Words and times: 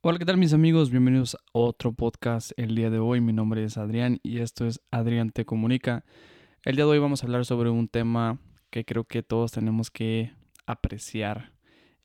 Hola, 0.00 0.20
¿qué 0.20 0.24
tal 0.24 0.36
mis 0.36 0.52
amigos? 0.52 0.92
Bienvenidos 0.92 1.34
a 1.34 1.38
otro 1.50 1.92
podcast 1.92 2.52
el 2.56 2.76
día 2.76 2.88
de 2.88 3.00
hoy. 3.00 3.20
Mi 3.20 3.32
nombre 3.32 3.64
es 3.64 3.76
Adrián 3.76 4.20
y 4.22 4.38
esto 4.38 4.64
es 4.64 4.80
Adrián 4.92 5.30
Te 5.32 5.44
Comunica. 5.44 6.04
El 6.62 6.76
día 6.76 6.84
de 6.84 6.92
hoy 6.92 6.98
vamos 7.00 7.20
a 7.20 7.26
hablar 7.26 7.44
sobre 7.44 7.70
un 7.70 7.88
tema 7.88 8.38
que 8.70 8.84
creo 8.84 9.02
que 9.02 9.24
todos 9.24 9.50
tenemos 9.50 9.90
que 9.90 10.30
apreciar 10.66 11.50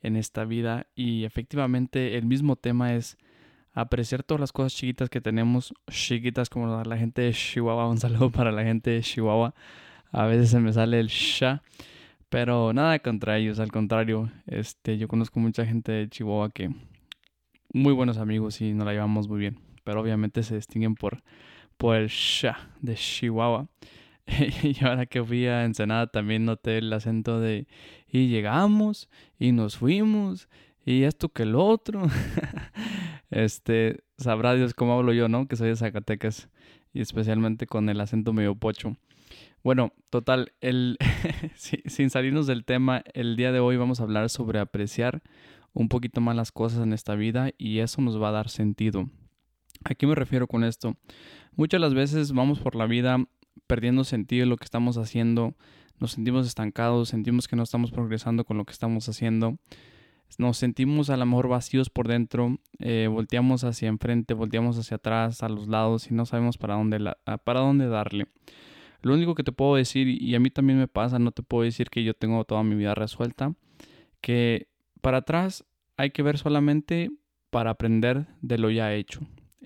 en 0.02 0.16
esta 0.16 0.44
vida 0.44 0.88
y 0.96 1.24
efectivamente 1.26 2.18
el 2.18 2.26
mismo 2.26 2.56
tema 2.56 2.96
es 2.96 3.16
apreciar 3.74 4.24
todas 4.24 4.42
las 4.42 4.52
cosas 4.52 4.74
chiquitas 4.74 5.12
que 5.12 5.22
tenemos, 5.22 5.72
chiquitas 5.88 6.50
como 6.50 6.84
la 6.84 6.98
gente 6.98 7.22
de 7.22 7.32
Chihuahua, 7.32 7.88
un 7.88 8.00
saludo 8.00 8.32
para 8.32 8.52
la 8.52 8.64
gente 8.64 8.90
de 8.90 9.02
Chihuahua. 9.02 9.54
A 10.12 10.26
veces 10.26 10.50
se 10.50 10.60
me 10.60 10.74
sale 10.74 11.00
el 11.00 11.10
sha, 11.10 11.62
pero 12.30 12.74
nada 12.74 12.98
contra 12.98 13.38
ellos, 13.38 13.60
al 13.60 13.72
contrario, 13.72 14.32
este 14.48 14.98
yo 14.98 15.08
conozco 15.08 15.40
mucha 15.40 15.64
gente 15.64 15.92
de 15.92 16.10
Chihuahua 16.10 16.50
que 16.50 16.72
muy 17.74 17.92
buenos 17.92 18.18
amigos 18.18 18.62
y 18.62 18.74
nos 18.74 18.86
la 18.86 18.94
llevamos 18.94 19.28
muy 19.28 19.40
bien. 19.40 19.60
Pero 19.84 20.00
obviamente 20.00 20.44
se 20.44 20.56
distinguen 20.56 20.96
por, 20.96 21.24
por 21.78 21.96
el 21.98 22.08
sha 22.08 22.70
de 22.80 22.96
Chihuahua. 22.96 23.68
y 24.64 24.82
ahora 24.86 25.06
que 25.06 25.22
fui 25.22 25.48
a 25.48 25.66
Ensenada 25.66 26.08
también 26.08 26.46
noté 26.46 26.78
el 26.78 26.94
acento 26.94 27.42
de 27.42 27.68
y 28.08 28.28
llegamos 28.28 29.10
y 29.38 29.52
nos 29.52 29.76
fuimos 29.76 30.48
y 30.86 31.04
esto 31.04 31.30
que 31.30 31.44
el 31.44 31.56
otro. 31.56 32.04
este, 33.32 34.04
sabrá 34.18 34.54
Dios 34.54 34.74
cómo 34.74 34.98
hablo 34.98 35.12
yo, 35.12 35.28
¿no? 35.28 35.48
Que 35.48 35.56
soy 35.56 35.70
de 35.70 35.76
Zacatecas 35.76 36.50
y 36.94 37.02
especialmente 37.02 37.66
con 37.66 37.90
el 37.90 38.00
acento 38.00 38.34
medio 38.34 38.56
pocho. 38.56 38.96
Bueno, 39.64 39.94
total, 40.10 40.52
el, 40.62 40.98
sin 41.56 42.10
salirnos 42.10 42.48
del 42.48 42.66
tema, 42.66 43.04
el 43.14 43.36
día 43.36 43.52
de 43.52 43.60
hoy 43.60 43.78
vamos 43.78 44.00
a 44.00 44.04
hablar 44.04 44.30
sobre 44.30 44.60
apreciar 44.60 45.22
un 45.74 45.90
poquito 45.90 46.22
más 46.22 46.36
las 46.36 46.52
cosas 46.52 46.84
en 46.84 46.94
esta 46.94 47.16
vida 47.16 47.52
y 47.58 47.80
eso 47.80 48.02
nos 48.02 48.22
va 48.22 48.30
a 48.30 48.34
dar 48.34 48.50
sentido. 48.50 49.10
¿A 49.84 49.96
qué 49.96 50.08
me 50.08 50.16
refiero 50.16 50.48
con 50.48 50.64
esto? 50.64 50.96
Muchas 51.56 51.82
las 51.82 51.94
veces 51.94 52.32
vamos 52.32 52.60
por 52.60 52.76
la 52.76 52.86
vida 52.86 53.18
perdiendo 53.68 54.04
sentido 54.04 54.44
en 54.44 54.50
lo 54.50 54.58
que 54.58 54.66
estamos 54.66 54.98
haciendo, 54.98 55.56
nos 56.00 56.14
sentimos 56.14 56.48
estancados, 56.48 57.10
sentimos 57.10 57.48
que 57.48 57.56
no 57.56 57.64
estamos 57.64 57.92
progresando 57.92 58.46
con 58.46 58.58
lo 58.58 58.66
que 58.66 58.72
estamos 58.72 59.08
haciendo, 59.10 59.58
nos 60.38 60.58
sentimos 60.58 61.10
a 61.10 61.18
lo 61.18 61.26
mejor 61.26 61.48
vacíos 61.48 61.90
por 61.90 62.08
dentro, 62.08 62.58
eh, 62.80 63.08
volteamos 63.10 63.64
hacia 63.64 63.88
enfrente, 63.88 64.34
volteamos 64.34 64.78
hacia 64.78 64.96
atrás, 64.96 65.44
a 65.44 65.50
los 65.50 65.68
lados 65.68 66.10
y 66.10 66.14
no 66.14 66.26
sabemos 66.26 66.58
para 66.58 66.76
dónde, 66.76 67.14
para 67.44 67.60
dónde 67.60 67.88
darle. 67.88 68.28
Lo 69.02 69.14
único 69.14 69.36
que 69.36 69.44
te 69.44 69.52
puedo 69.52 69.76
decir, 69.76 70.08
y 70.08 70.34
a 70.34 70.40
mí 70.40 70.50
también 70.50 70.80
me 70.80 70.88
pasa, 70.88 71.20
no 71.20 71.32
te 71.32 71.44
puedo 71.44 71.64
decir 71.64 71.90
que 71.90 72.04
yo 72.04 72.14
tengo 72.14 72.44
toda 72.46 72.64
mi 72.64 72.76
vida 72.76 72.96
resuelta, 72.96 73.54
que 74.22 74.68
para 75.04 75.18
atrás 75.18 75.66
hay 75.98 76.12
que 76.12 76.24
ver 76.24 76.38
solamente 76.38 77.12
para 77.50 77.72
aprender 77.72 78.26
de 78.42 78.58
lo 78.58 78.72
ya 78.72 78.94
hecho. 78.94 79.20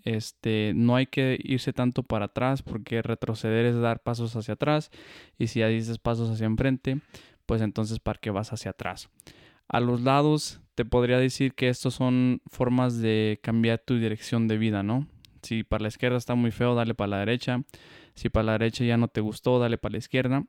Este, 0.03 0.73
no 0.75 0.95
hay 0.95 1.05
que 1.05 1.37
irse 1.43 1.73
tanto 1.73 2.01
para 2.01 2.25
atrás 2.25 2.63
porque 2.63 3.03
retroceder 3.03 3.67
es 3.67 3.79
dar 3.79 4.01
pasos 4.01 4.35
hacia 4.35 4.55
atrás 4.55 4.89
y 5.37 5.47
si 5.47 5.59
ya 5.59 5.67
dices 5.67 5.99
pasos 5.99 6.31
hacia 6.31 6.47
enfrente, 6.47 7.01
pues 7.45 7.61
entonces 7.61 7.99
para 7.99 8.19
qué 8.19 8.31
vas 8.31 8.51
hacia 8.51 8.71
atrás. 8.71 9.09
A 9.67 9.79
los 9.79 10.01
lados 10.01 10.59
te 10.73 10.85
podría 10.85 11.19
decir 11.19 11.53
que 11.53 11.69
estos 11.69 11.93
son 11.93 12.41
formas 12.47 12.99
de 12.99 13.39
cambiar 13.43 13.79
tu 13.79 13.99
dirección 13.99 14.47
de 14.47 14.57
vida, 14.57 14.81
¿no? 14.81 15.07
Si 15.43 15.63
para 15.63 15.83
la 15.83 15.89
izquierda 15.89 16.17
está 16.17 16.33
muy 16.33 16.49
feo, 16.51 16.73
dale 16.73 16.95
para 16.95 17.09
la 17.09 17.19
derecha. 17.19 17.61
Si 18.15 18.29
para 18.29 18.43
la 18.43 18.51
derecha 18.53 18.83
ya 18.85 18.97
no 18.97 19.07
te 19.07 19.21
gustó, 19.21 19.59
dale 19.59 19.77
para 19.77 19.91
la 19.93 19.99
izquierda. 19.99 20.45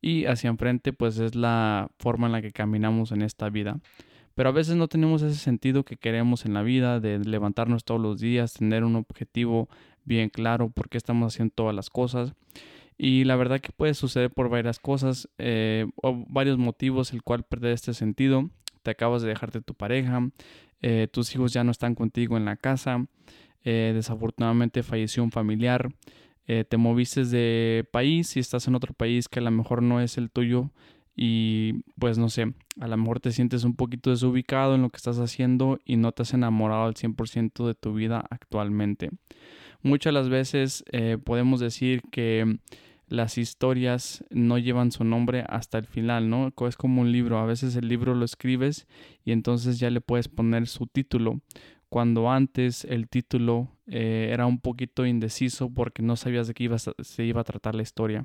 Y 0.00 0.24
hacia 0.24 0.48
enfrente, 0.48 0.94
pues 0.94 1.18
es 1.18 1.34
la 1.34 1.90
forma 1.98 2.26
en 2.26 2.32
la 2.32 2.40
que 2.40 2.52
caminamos 2.52 3.12
en 3.12 3.20
esta 3.20 3.50
vida. 3.50 3.80
Pero 4.40 4.48
a 4.48 4.52
veces 4.52 4.74
no 4.74 4.88
tenemos 4.88 5.20
ese 5.20 5.38
sentido 5.38 5.84
que 5.84 5.98
queremos 5.98 6.46
en 6.46 6.54
la 6.54 6.62
vida, 6.62 6.98
de 6.98 7.18
levantarnos 7.18 7.84
todos 7.84 8.00
los 8.00 8.20
días, 8.20 8.54
tener 8.54 8.84
un 8.84 8.96
objetivo 8.96 9.68
bien 10.06 10.30
claro, 10.30 10.70
por 10.70 10.88
qué 10.88 10.96
estamos 10.96 11.34
haciendo 11.34 11.52
todas 11.54 11.74
las 11.74 11.90
cosas. 11.90 12.32
Y 12.96 13.24
la 13.24 13.36
verdad 13.36 13.60
que 13.60 13.70
puede 13.70 13.92
suceder 13.92 14.30
por 14.30 14.48
varias 14.48 14.78
cosas 14.78 15.28
eh, 15.36 15.84
varios 16.28 16.56
motivos 16.56 17.12
el 17.12 17.22
cual 17.22 17.42
perder 17.42 17.72
este 17.72 17.92
sentido. 17.92 18.48
Te 18.82 18.92
acabas 18.92 19.20
de 19.20 19.28
dejarte 19.28 19.58
de 19.58 19.62
tu 19.62 19.74
pareja, 19.74 20.30
eh, 20.80 21.06
tus 21.12 21.34
hijos 21.34 21.52
ya 21.52 21.62
no 21.62 21.70
están 21.70 21.94
contigo 21.94 22.38
en 22.38 22.46
la 22.46 22.56
casa, 22.56 23.04
eh, 23.62 23.92
desafortunadamente 23.94 24.82
falleció 24.82 25.22
un 25.22 25.32
familiar, 25.32 25.92
te 26.46 26.76
moviste 26.78 27.26
de 27.26 27.86
país 27.92 28.38
y 28.38 28.40
estás 28.40 28.66
en 28.66 28.74
otro 28.74 28.94
país 28.94 29.28
que 29.28 29.38
a 29.38 29.42
lo 29.42 29.50
mejor 29.50 29.82
no 29.82 30.00
es 30.00 30.16
el 30.16 30.30
tuyo 30.30 30.70
y 31.22 31.82
pues 31.98 32.16
no 32.16 32.30
sé, 32.30 32.54
a 32.80 32.88
lo 32.88 32.96
mejor 32.96 33.20
te 33.20 33.30
sientes 33.30 33.64
un 33.64 33.76
poquito 33.76 34.08
desubicado 34.08 34.74
en 34.74 34.80
lo 34.80 34.88
que 34.88 34.96
estás 34.96 35.18
haciendo 35.18 35.78
y 35.84 35.96
no 35.96 36.12
te 36.12 36.22
has 36.22 36.32
enamorado 36.32 36.84
al 36.84 36.94
100% 36.94 37.66
de 37.66 37.74
tu 37.74 37.92
vida 37.92 38.24
actualmente. 38.30 39.10
Muchas 39.82 40.14
las 40.14 40.30
veces 40.30 40.82
eh, 40.92 41.18
podemos 41.22 41.60
decir 41.60 42.00
que 42.10 42.58
las 43.06 43.36
historias 43.36 44.24
no 44.30 44.56
llevan 44.56 44.92
su 44.92 45.04
nombre 45.04 45.44
hasta 45.46 45.76
el 45.76 45.84
final, 45.84 46.30
¿no? 46.30 46.54
Es 46.66 46.76
como 46.78 47.02
un 47.02 47.12
libro, 47.12 47.38
a 47.38 47.44
veces 47.44 47.76
el 47.76 47.86
libro 47.86 48.14
lo 48.14 48.24
escribes 48.24 48.86
y 49.22 49.32
entonces 49.32 49.78
ya 49.78 49.90
le 49.90 50.00
puedes 50.00 50.28
poner 50.28 50.68
su 50.68 50.86
título, 50.86 51.42
cuando 51.90 52.30
antes 52.30 52.86
el 52.86 53.10
título 53.10 53.68
eh, 53.86 54.30
era 54.32 54.46
un 54.46 54.58
poquito 54.58 55.04
indeciso 55.04 55.68
porque 55.68 56.02
no 56.02 56.16
sabías 56.16 56.46
de 56.48 56.54
qué 56.54 56.64
iba 56.64 56.78
se 56.78 57.24
iba 57.24 57.42
a 57.42 57.44
tratar 57.44 57.74
la 57.74 57.82
historia. 57.82 58.24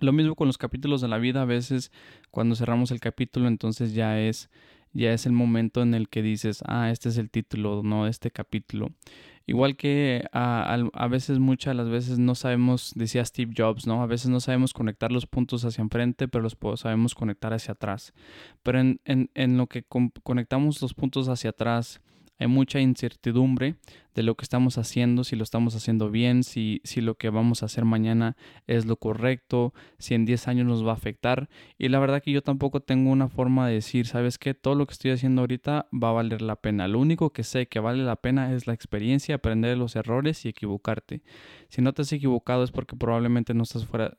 Lo 0.00 0.12
mismo 0.12 0.34
con 0.34 0.46
los 0.46 0.58
capítulos 0.58 1.00
de 1.00 1.08
la 1.08 1.18
vida, 1.18 1.42
a 1.42 1.46
veces 1.46 1.92
cuando 2.30 2.54
cerramos 2.54 2.90
el 2.90 3.00
capítulo 3.00 3.48
entonces 3.48 3.94
ya 3.94 4.20
es 4.20 4.50
ya 4.94 5.12
es 5.12 5.26
el 5.26 5.32
momento 5.32 5.82
en 5.82 5.92
el 5.92 6.08
que 6.08 6.22
dices, 6.22 6.62
ah, 6.66 6.90
este 6.90 7.08
es 7.08 7.18
el 7.18 7.28
título, 7.28 7.82
no 7.82 8.06
este 8.06 8.30
capítulo. 8.30 8.92
Igual 9.46 9.76
que 9.76 10.24
a, 10.32 10.78
a, 10.94 11.08
veces, 11.08 11.38
muchas 11.38 11.76
las 11.76 11.90
veces 11.90 12.18
no 12.18 12.34
sabemos, 12.34 12.92
decía 12.94 13.24
Steve 13.24 13.52
Jobs, 13.54 13.86
¿no? 13.86 14.02
A 14.02 14.06
veces 14.06 14.30
no 14.30 14.40
sabemos 14.40 14.72
conectar 14.72 15.12
los 15.12 15.26
puntos 15.26 15.64
hacia 15.66 15.82
enfrente, 15.82 16.28
pero 16.28 16.42
los 16.42 16.56
sabemos 16.80 17.14
conectar 17.14 17.52
hacia 17.52 17.72
atrás. 17.72 18.14
Pero 18.62 18.80
en, 18.80 19.00
en, 19.04 19.30
en 19.34 19.58
lo 19.58 19.66
que 19.66 19.84
conectamos 20.22 20.80
los 20.80 20.94
puntos 20.94 21.28
hacia 21.28 21.50
atrás, 21.50 22.00
hay 22.38 22.46
mucha 22.46 22.80
incertidumbre 22.80 23.76
de 24.14 24.22
lo 24.22 24.36
que 24.36 24.44
estamos 24.44 24.78
haciendo, 24.78 25.24
si 25.24 25.36
lo 25.36 25.42
estamos 25.42 25.74
haciendo 25.74 26.10
bien, 26.10 26.44
si, 26.44 26.80
si 26.84 27.00
lo 27.00 27.16
que 27.16 27.30
vamos 27.30 27.62
a 27.62 27.66
hacer 27.66 27.84
mañana 27.84 28.36
es 28.66 28.86
lo 28.86 28.96
correcto, 28.96 29.74
si 29.98 30.14
en 30.14 30.24
10 30.24 30.48
años 30.48 30.66
nos 30.66 30.86
va 30.86 30.90
a 30.90 30.94
afectar. 30.94 31.48
Y 31.78 31.88
la 31.88 31.98
verdad 31.98 32.22
que 32.22 32.30
yo 32.30 32.42
tampoco 32.42 32.80
tengo 32.80 33.10
una 33.10 33.28
forma 33.28 33.66
de 33.68 33.74
decir, 33.74 34.06
¿sabes 34.06 34.38
qué? 34.38 34.54
Todo 34.54 34.76
lo 34.76 34.86
que 34.86 34.92
estoy 34.92 35.10
haciendo 35.10 35.42
ahorita 35.42 35.88
va 35.92 36.10
a 36.10 36.12
valer 36.12 36.42
la 36.42 36.56
pena. 36.56 36.86
Lo 36.86 37.00
único 37.00 37.30
que 37.30 37.42
sé 37.42 37.66
que 37.66 37.80
vale 37.80 38.04
la 38.04 38.16
pena 38.16 38.52
es 38.52 38.66
la 38.66 38.74
experiencia, 38.74 39.34
aprender 39.34 39.70
de 39.70 39.76
los 39.76 39.96
errores 39.96 40.44
y 40.44 40.48
equivocarte. 40.48 41.22
Si 41.68 41.82
no 41.82 41.92
te 41.92 42.02
has 42.02 42.12
equivocado 42.12 42.62
es 42.62 42.70
porque 42.70 42.94
probablemente 42.96 43.52
no 43.52 43.64
estás 43.64 43.84
fuera, 43.84 44.16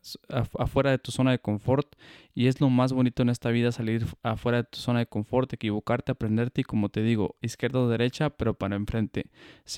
afuera 0.60 0.92
de 0.92 0.98
tu 0.98 1.12
zona 1.12 1.32
de 1.32 1.40
confort 1.40 1.96
y 2.34 2.48
es 2.48 2.60
lo 2.60 2.70
más 2.70 2.92
bonito 2.92 3.22
en 3.22 3.30
esta 3.30 3.50
vida 3.50 3.72
salir 3.72 4.06
afuera 4.24 4.58
de 4.58 4.64
tu 4.66 4.80
zona 4.80 5.00
de 5.00 5.06
confort, 5.06 5.54
equivocarte, 5.54 6.12
aprenderte 6.12 6.62
y 6.62 6.64
como 6.66 6.90
te 6.90 7.02
digo, 7.02 7.38
izquierda 7.42 7.80
o 7.80 7.88
derecha, 7.88 8.30
pero 8.30 8.56
para 8.56 8.76
enfrente 8.76 9.30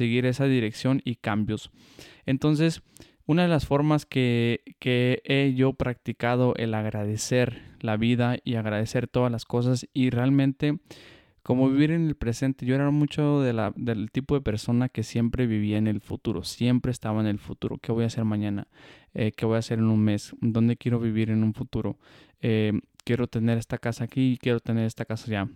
seguir 0.07 0.25
esa 0.25 0.45
dirección 0.45 1.01
y 1.03 1.16
cambios. 1.16 1.69
Entonces, 2.25 2.81
una 3.25 3.41
de 3.44 3.50
las 3.50 3.66
formas 3.66 4.06
que, 4.06 4.62
que, 4.79 5.22
he 5.25 5.53
yo 5.53 5.73
practicado 5.73 6.53
el 6.56 6.73
agradecer 6.73 7.62
la 7.81 7.97
vida 7.97 8.38
y 8.46 8.56
agradecer 8.56 9.09
todas 9.09 9.29
las 9.29 9.44
cosas 9.44 9.85
y 9.94 10.09
realmente 10.09 10.79
como 11.44 11.69
vivir 11.69 11.91
en 11.91 12.07
el 12.07 12.16
presente. 12.16 12.66
Yo 12.66 12.75
era 12.75 12.90
mucho 12.90 13.41
del 13.41 14.12
tipo 14.12 14.35
de 14.35 14.41
persona 14.41 14.88
que 14.88 15.03
siempre 15.03 15.46
vivía 15.46 15.78
en 15.78 15.88
el 15.88 16.00
futuro, 16.00 16.44
siempre 16.44 16.91
estaba 16.91 17.19
en 17.19 17.28
el 17.28 17.40
futuro. 17.40 17.78
¿Qué 17.81 17.91
voy 17.91 18.06
a 18.06 18.07
hacer 18.07 18.23
mañana? 18.23 18.67
Eh, 19.13 19.34
¿Qué 19.35 19.46
voy 19.46 19.56
a 19.56 19.59
hacer 19.59 19.79
en 19.79 19.85
un 19.85 20.00
mes? 20.00 20.34
¿Dónde 20.40 20.78
quiero 20.78 21.00
vivir 21.00 21.29
en 21.29 21.44
un 21.44 21.53
futuro? 21.53 21.97
Eh, 22.41 22.79
quiero 23.03 23.28
tener 23.28 23.57
esta 23.57 23.78
casa 23.78 24.06
aquí, 24.06 24.38
quiero 24.41 24.62
tener 24.62 24.85
esta 24.85 25.03
casa 25.03 25.25
allá 25.28 25.50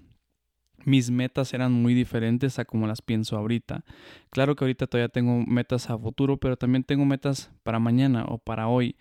mis 0.85 1.11
metas 1.11 1.53
eran 1.53 1.71
muy 1.71 1.93
diferentes 1.93 2.59
a 2.59 2.65
como 2.65 2.87
las 2.87 3.01
pienso 3.01 3.37
ahorita. 3.37 3.83
Claro 4.29 4.55
que 4.55 4.63
ahorita 4.63 4.87
todavía 4.87 5.09
tengo 5.09 5.43
metas 5.45 5.89
a 5.89 5.97
futuro, 5.97 6.37
pero 6.37 6.57
también 6.57 6.83
tengo 6.83 7.05
metas 7.05 7.51
para 7.63 7.79
mañana 7.79 8.25
o 8.28 8.37
para 8.37 8.67
hoy. 8.67 8.95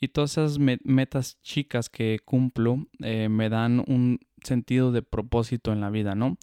Y 0.00 0.08
todas 0.08 0.32
esas 0.32 0.58
metas 0.58 1.40
chicas 1.42 1.88
que 1.88 2.18
cumplo 2.24 2.86
eh, 3.00 3.28
me 3.28 3.48
dan 3.48 3.82
un 3.86 4.18
sentido 4.42 4.92
de 4.92 5.02
propósito 5.02 5.72
en 5.72 5.80
la 5.80 5.90
vida, 5.90 6.14
¿no? 6.14 6.36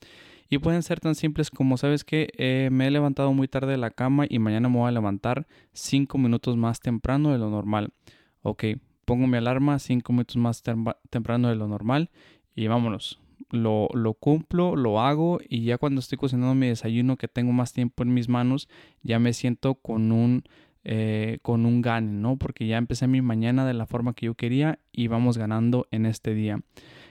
Y 0.50 0.58
pueden 0.58 0.84
ser 0.84 1.00
tan 1.00 1.16
simples 1.16 1.50
como, 1.50 1.78
¿sabes 1.78 2.04
que 2.04 2.28
eh, 2.38 2.70
me 2.72 2.88
he 2.88 2.92
levantado 2.92 3.32
muy 3.32 3.48
tarde 3.48 3.72
de 3.72 3.78
la 3.78 3.92
cama 3.92 4.26
y 4.28 4.40
mañana 4.40 4.68
me 4.68 4.80
voy 4.80 4.90
a 4.90 4.92
levantar 4.92 5.48
cinco 5.72 6.18
minutos 6.18 6.58
más 6.58 6.82
temprano 6.82 7.32
de 7.32 7.38
lo 7.38 7.50
normal. 7.50 7.94
Ok, 8.42 8.66
pongo 9.06 9.28
mi 9.28 9.38
alarma 9.38 9.80
cinco 9.80 10.12
minutos 10.12 10.36
más 10.36 10.62
temprano 11.10 11.48
de 11.48 11.56
lo 11.56 11.68
normal 11.68 12.10
y 12.54 12.68
vámonos 12.68 13.21
lo, 13.50 13.90
lo, 13.94 14.14
cumplo, 14.14 14.76
lo 14.76 15.00
hago 15.00 15.40
y 15.48 15.64
ya 15.64 15.78
cuando 15.78 16.00
estoy 16.00 16.18
cocinando 16.18 16.56
mi 16.56 16.68
desayuno 16.68 17.18
que 17.18 17.28
tengo 17.28 17.52
más 17.52 17.74
tiempo 17.74 18.04
en 18.04 18.14
mis 18.14 18.30
manos, 18.30 18.70
ya 19.04 19.20
me 19.20 19.34
siento 19.34 19.76
con 19.76 20.12
un, 20.12 20.44
eh, 20.84 21.40
con 21.42 21.66
un 21.66 21.82
gane, 21.82 22.12
¿no? 22.12 22.38
Porque 22.38 22.68
ya 22.68 22.78
empecé 22.78 23.08
mi 23.08 23.22
mañana 23.22 23.66
de 23.66 23.74
la 23.74 23.86
forma 23.86 24.14
que 24.14 24.28
yo 24.28 24.36
quería 24.36 24.80
y 24.92 25.08
vamos 25.08 25.38
ganando 25.38 25.88
en 25.92 26.06
este 26.06 26.34
día. 26.34 26.60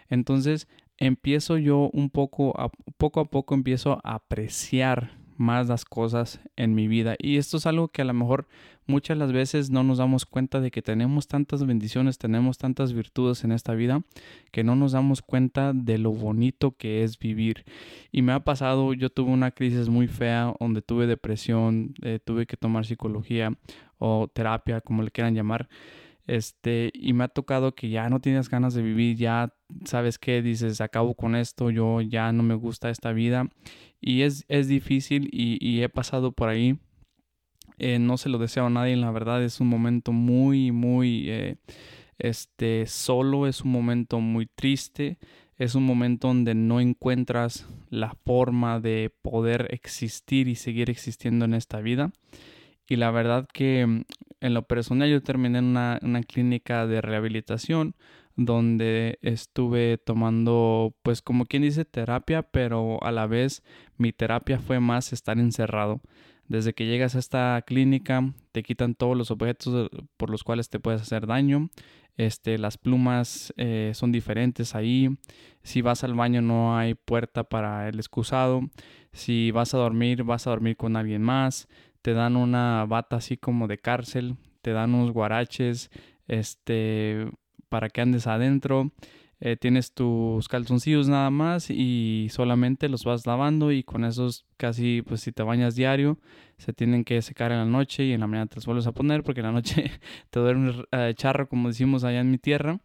Entonces 0.08 0.68
empiezo 0.98 1.56
yo 1.56 1.90
un 1.92 2.10
poco 2.10 2.58
a 2.60 2.70
poco 2.98 3.20
a 3.20 3.24
poco 3.24 3.54
empiezo 3.54 4.00
a 4.04 4.14
apreciar 4.14 5.19
más 5.40 5.68
las 5.68 5.86
cosas 5.86 6.38
en 6.56 6.74
mi 6.74 6.86
vida. 6.86 7.16
Y 7.18 7.38
esto 7.38 7.56
es 7.56 7.66
algo 7.66 7.88
que 7.88 8.02
a 8.02 8.04
lo 8.04 8.12
mejor 8.12 8.46
muchas 8.86 9.16
las 9.16 9.32
veces 9.32 9.70
no 9.70 9.82
nos 9.82 9.96
damos 9.96 10.26
cuenta 10.26 10.60
de 10.60 10.70
que 10.70 10.82
tenemos 10.82 11.28
tantas 11.28 11.64
bendiciones, 11.64 12.18
tenemos 12.18 12.58
tantas 12.58 12.92
virtudes 12.92 13.42
en 13.42 13.52
esta 13.52 13.74
vida, 13.74 14.02
que 14.52 14.64
no 14.64 14.76
nos 14.76 14.92
damos 14.92 15.22
cuenta 15.22 15.72
de 15.72 15.96
lo 15.96 16.12
bonito 16.12 16.72
que 16.76 17.04
es 17.04 17.18
vivir. 17.18 17.64
Y 18.12 18.20
me 18.20 18.32
ha 18.32 18.40
pasado, 18.40 18.92
yo 18.92 19.08
tuve 19.08 19.30
una 19.32 19.50
crisis 19.50 19.88
muy 19.88 20.08
fea 20.08 20.54
donde 20.60 20.82
tuve 20.82 21.06
depresión, 21.06 21.94
eh, 22.02 22.18
tuve 22.22 22.44
que 22.44 22.58
tomar 22.58 22.84
psicología 22.84 23.50
o 23.96 24.28
terapia, 24.28 24.82
como 24.82 25.02
le 25.02 25.10
quieran 25.10 25.34
llamar. 25.34 25.70
Este, 26.26 26.90
y 26.94 27.12
me 27.12 27.24
ha 27.24 27.28
tocado 27.28 27.74
que 27.74 27.88
ya 27.88 28.08
no 28.08 28.20
tienes 28.20 28.48
ganas 28.48 28.74
de 28.74 28.82
vivir, 28.82 29.16
ya 29.16 29.52
sabes 29.84 30.18
qué, 30.18 30.42
dices, 30.42 30.80
acabo 30.80 31.14
con 31.14 31.34
esto, 31.34 31.70
yo 31.70 32.00
ya 32.00 32.32
no 32.32 32.42
me 32.42 32.54
gusta 32.54 32.90
esta 32.90 33.12
vida. 33.12 33.48
Y 34.00 34.22
es, 34.22 34.44
es 34.48 34.68
difícil 34.68 35.28
y, 35.32 35.82
he 35.82 35.88
pasado 35.88 36.32
por 36.32 36.48
ahí. 36.48 36.78
Eh, 37.78 37.98
no 37.98 38.18
se 38.18 38.28
lo 38.28 38.38
deseo 38.38 38.66
a 38.66 38.70
nadie, 38.70 38.96
la 38.96 39.10
verdad 39.10 39.42
es 39.42 39.60
un 39.60 39.68
momento 39.68 40.12
muy, 40.12 40.70
muy 40.70 41.30
eh, 41.30 41.56
este, 42.18 42.86
solo, 42.86 43.46
es 43.46 43.62
un 43.62 43.72
momento 43.72 44.20
muy 44.20 44.46
triste, 44.46 45.18
es 45.56 45.74
un 45.74 45.84
momento 45.84 46.28
donde 46.28 46.54
no 46.54 46.80
encuentras 46.80 47.66
la 47.88 48.14
forma 48.24 48.80
de 48.80 49.12
poder 49.22 49.68
existir 49.70 50.46
y 50.48 50.56
seguir 50.56 50.90
existiendo 50.90 51.46
en 51.46 51.54
esta 51.54 51.80
vida. 51.80 52.12
Y 52.86 52.96
la 52.96 53.10
verdad 53.10 53.48
que 53.52 54.04
en 54.40 54.54
lo 54.54 54.62
personal 54.62 55.08
yo 55.10 55.22
terminé 55.22 55.58
en 55.58 55.66
una, 55.66 55.98
clínica 56.26 56.86
de 56.86 57.00
rehabilitación 57.00 57.94
donde 58.36 59.18
estuve 59.22 59.98
tomando, 59.98 60.96
pues 61.02 61.20
como 61.20 61.44
quien 61.44 61.62
dice, 61.62 61.84
terapia, 61.84 62.42
pero 62.42 63.02
a 63.02 63.12
la 63.12 63.26
vez 63.26 63.62
mi 63.98 64.12
terapia 64.12 64.58
fue 64.58 64.80
más 64.80 65.12
estar 65.12 65.38
encerrado. 65.38 66.00
Desde 66.48 66.72
que 66.72 66.86
llegas 66.86 67.14
a 67.14 67.18
esta 67.18 67.62
clínica, 67.66 68.32
te 68.52 68.62
quitan 68.62 68.94
todos 68.94 69.16
los 69.16 69.30
objetos 69.30 69.90
por 70.16 70.30
los 70.30 70.42
cuales 70.42 70.68
te 70.68 70.80
puedes 70.80 71.02
hacer 71.02 71.26
daño. 71.26 71.68
Este, 72.16 72.58
las 72.58 72.76
plumas 72.76 73.52
eh, 73.56 73.92
son 73.94 74.10
diferentes 74.10 74.74
ahí. 74.74 75.10
Si 75.62 75.80
vas 75.80 76.02
al 76.02 76.14
baño 76.14 76.42
no 76.42 76.76
hay 76.76 76.94
puerta 76.94 77.44
para 77.44 77.88
el 77.88 77.98
excusado. 77.98 78.62
Si 79.12 79.50
vas 79.52 79.74
a 79.74 79.78
dormir, 79.78 80.24
vas 80.24 80.46
a 80.46 80.50
dormir 80.50 80.76
con 80.76 80.96
alguien 80.96 81.22
más 81.22 81.68
te 82.02 82.14
dan 82.14 82.36
una 82.36 82.84
bata 82.86 83.16
así 83.16 83.36
como 83.36 83.66
de 83.68 83.78
cárcel, 83.78 84.36
te 84.62 84.72
dan 84.72 84.94
unos 84.94 85.12
guaraches, 85.12 85.90
este, 86.26 87.28
para 87.68 87.88
que 87.88 88.00
andes 88.00 88.26
adentro. 88.26 88.92
Eh, 89.42 89.56
tienes 89.56 89.94
tus 89.94 90.48
calzoncillos 90.48 91.08
nada 91.08 91.30
más 91.30 91.70
y 91.70 92.28
solamente 92.30 92.90
los 92.90 93.04
vas 93.04 93.26
lavando 93.26 93.72
y 93.72 93.82
con 93.82 94.04
esos 94.04 94.44
casi 94.58 95.00
pues 95.00 95.22
si 95.22 95.32
te 95.32 95.42
bañas 95.42 95.74
diario 95.74 96.18
se 96.58 96.74
tienen 96.74 97.04
que 97.04 97.22
secar 97.22 97.50
en 97.50 97.56
la 97.56 97.64
noche 97.64 98.04
y 98.04 98.12
en 98.12 98.20
la 98.20 98.26
mañana 98.26 98.48
te 98.48 98.56
los 98.56 98.66
vuelves 98.66 98.86
a 98.86 98.92
poner 98.92 99.22
porque 99.22 99.40
en 99.40 99.46
la 99.46 99.52
noche 99.52 99.92
te 100.28 100.40
duermes 100.40 100.76
eh, 100.92 101.14
charro 101.16 101.48
como 101.48 101.68
decimos 101.68 102.04
allá 102.04 102.20
en 102.20 102.30
mi 102.30 102.36
tierra 102.36 102.80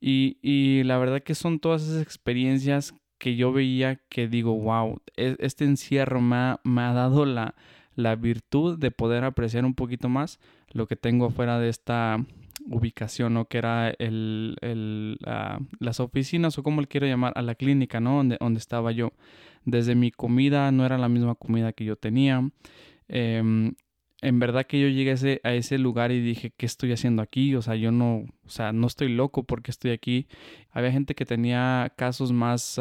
y, 0.00 0.38
y, 0.40 0.84
la 0.84 0.96
verdad 0.96 1.22
que 1.22 1.34
son 1.34 1.60
todas 1.60 1.82
esas 1.82 2.00
experiencias 2.00 2.94
que 3.18 3.36
yo 3.36 3.52
veía 3.52 3.96
que 4.08 4.26
digo 4.26 4.54
wow 4.54 5.02
e-, 5.18 5.36
este 5.40 5.66
encierro 5.66 6.22
me 6.22 6.56
me 6.64 6.80
ha 6.80 6.94
dado 6.94 7.26
la, 7.26 7.54
la 8.02 8.16
virtud 8.16 8.78
de 8.78 8.90
poder 8.90 9.24
apreciar 9.24 9.64
un 9.64 9.74
poquito 9.74 10.08
más 10.08 10.40
lo 10.72 10.86
que 10.86 10.96
tengo 10.96 11.30
fuera 11.30 11.58
de 11.58 11.68
esta 11.68 12.24
ubicación, 12.66 13.34
¿no? 13.34 13.46
Que 13.46 13.58
era 13.58 13.90
el, 13.98 14.56
el 14.60 15.18
las 15.78 16.00
oficinas 16.00 16.58
o 16.58 16.62
como 16.62 16.80
le 16.80 16.86
quiero 16.86 17.06
llamar, 17.06 17.32
a 17.36 17.42
la 17.42 17.54
clínica, 17.54 18.00
¿no? 18.00 18.16
Donde, 18.16 18.36
donde 18.40 18.58
estaba 18.58 18.92
yo. 18.92 19.12
Desde 19.64 19.94
mi 19.94 20.10
comida 20.10 20.70
no 20.72 20.86
era 20.86 20.98
la 20.98 21.08
misma 21.08 21.34
comida 21.34 21.72
que 21.72 21.84
yo 21.84 21.96
tenía. 21.96 22.48
Em, 23.08 23.72
en 24.22 24.38
verdad 24.38 24.66
que 24.66 24.80
yo 24.80 24.88
llegué 24.88 25.40
a 25.42 25.54
ese, 25.54 25.78
lugar 25.78 26.12
y 26.12 26.20
dije, 26.20 26.52
¿qué 26.56 26.66
estoy 26.66 26.92
haciendo 26.92 27.22
aquí? 27.22 27.54
O 27.54 27.62
sea, 27.62 27.74
yo 27.74 27.90
no, 27.90 28.24
o 28.44 28.48
sea, 28.48 28.72
no 28.72 28.86
estoy 28.86 29.08
loco 29.08 29.44
porque 29.44 29.70
estoy 29.70 29.92
aquí. 29.92 30.26
Había 30.70 30.92
gente 30.92 31.14
que 31.14 31.24
tenía 31.24 31.92
casos 31.96 32.30
más 32.32 32.78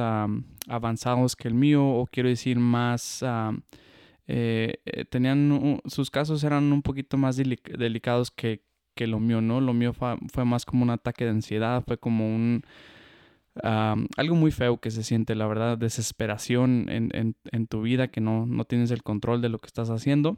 avanzados 0.68 1.36
que 1.36 1.48
el 1.48 1.54
mío, 1.54 1.86
o 1.86 2.08
quiero 2.08 2.30
decir, 2.30 2.60
más 2.60 3.24
eh, 3.24 3.52
eh, 4.32 5.06
tenían 5.10 5.82
sus 5.86 6.12
casos 6.12 6.44
eran 6.44 6.72
un 6.72 6.84
poquito 6.84 7.18
más 7.18 7.36
delicados 7.36 8.30
que, 8.30 8.64
que, 8.94 9.08
lo 9.08 9.20
mío, 9.20 9.42
¿no? 9.42 9.60
Lo 9.60 9.74
mío 9.74 9.92
fue, 9.92 10.18
fue, 10.32 10.46
más 10.46 10.66
como 10.66 10.84
un 10.84 10.92
ataque 10.92 11.26
de 11.26 11.32
ansiedad, 11.32 11.84
fue 11.84 11.98
como 11.98 12.36
un... 12.36 12.64
algo 13.64 14.36
muy 14.36 14.52
feo 14.52 14.78
que 14.80 14.92
se 14.92 15.04
siente, 15.04 15.34
la 15.34 15.48
verdad, 15.48 15.80
desesperación 15.80 16.86
en, 16.90 17.10
en, 17.16 17.36
en 17.52 17.66
tu 17.66 17.82
vida, 17.82 18.10
que 18.10 18.22
no, 18.22 18.46
no, 18.46 18.66
tienes 18.66 18.92
el 18.92 19.02
control 19.02 19.42
de 19.42 19.50
lo 19.50 19.58
que 19.58 19.66
estás 19.66 19.90
haciendo. 19.90 20.38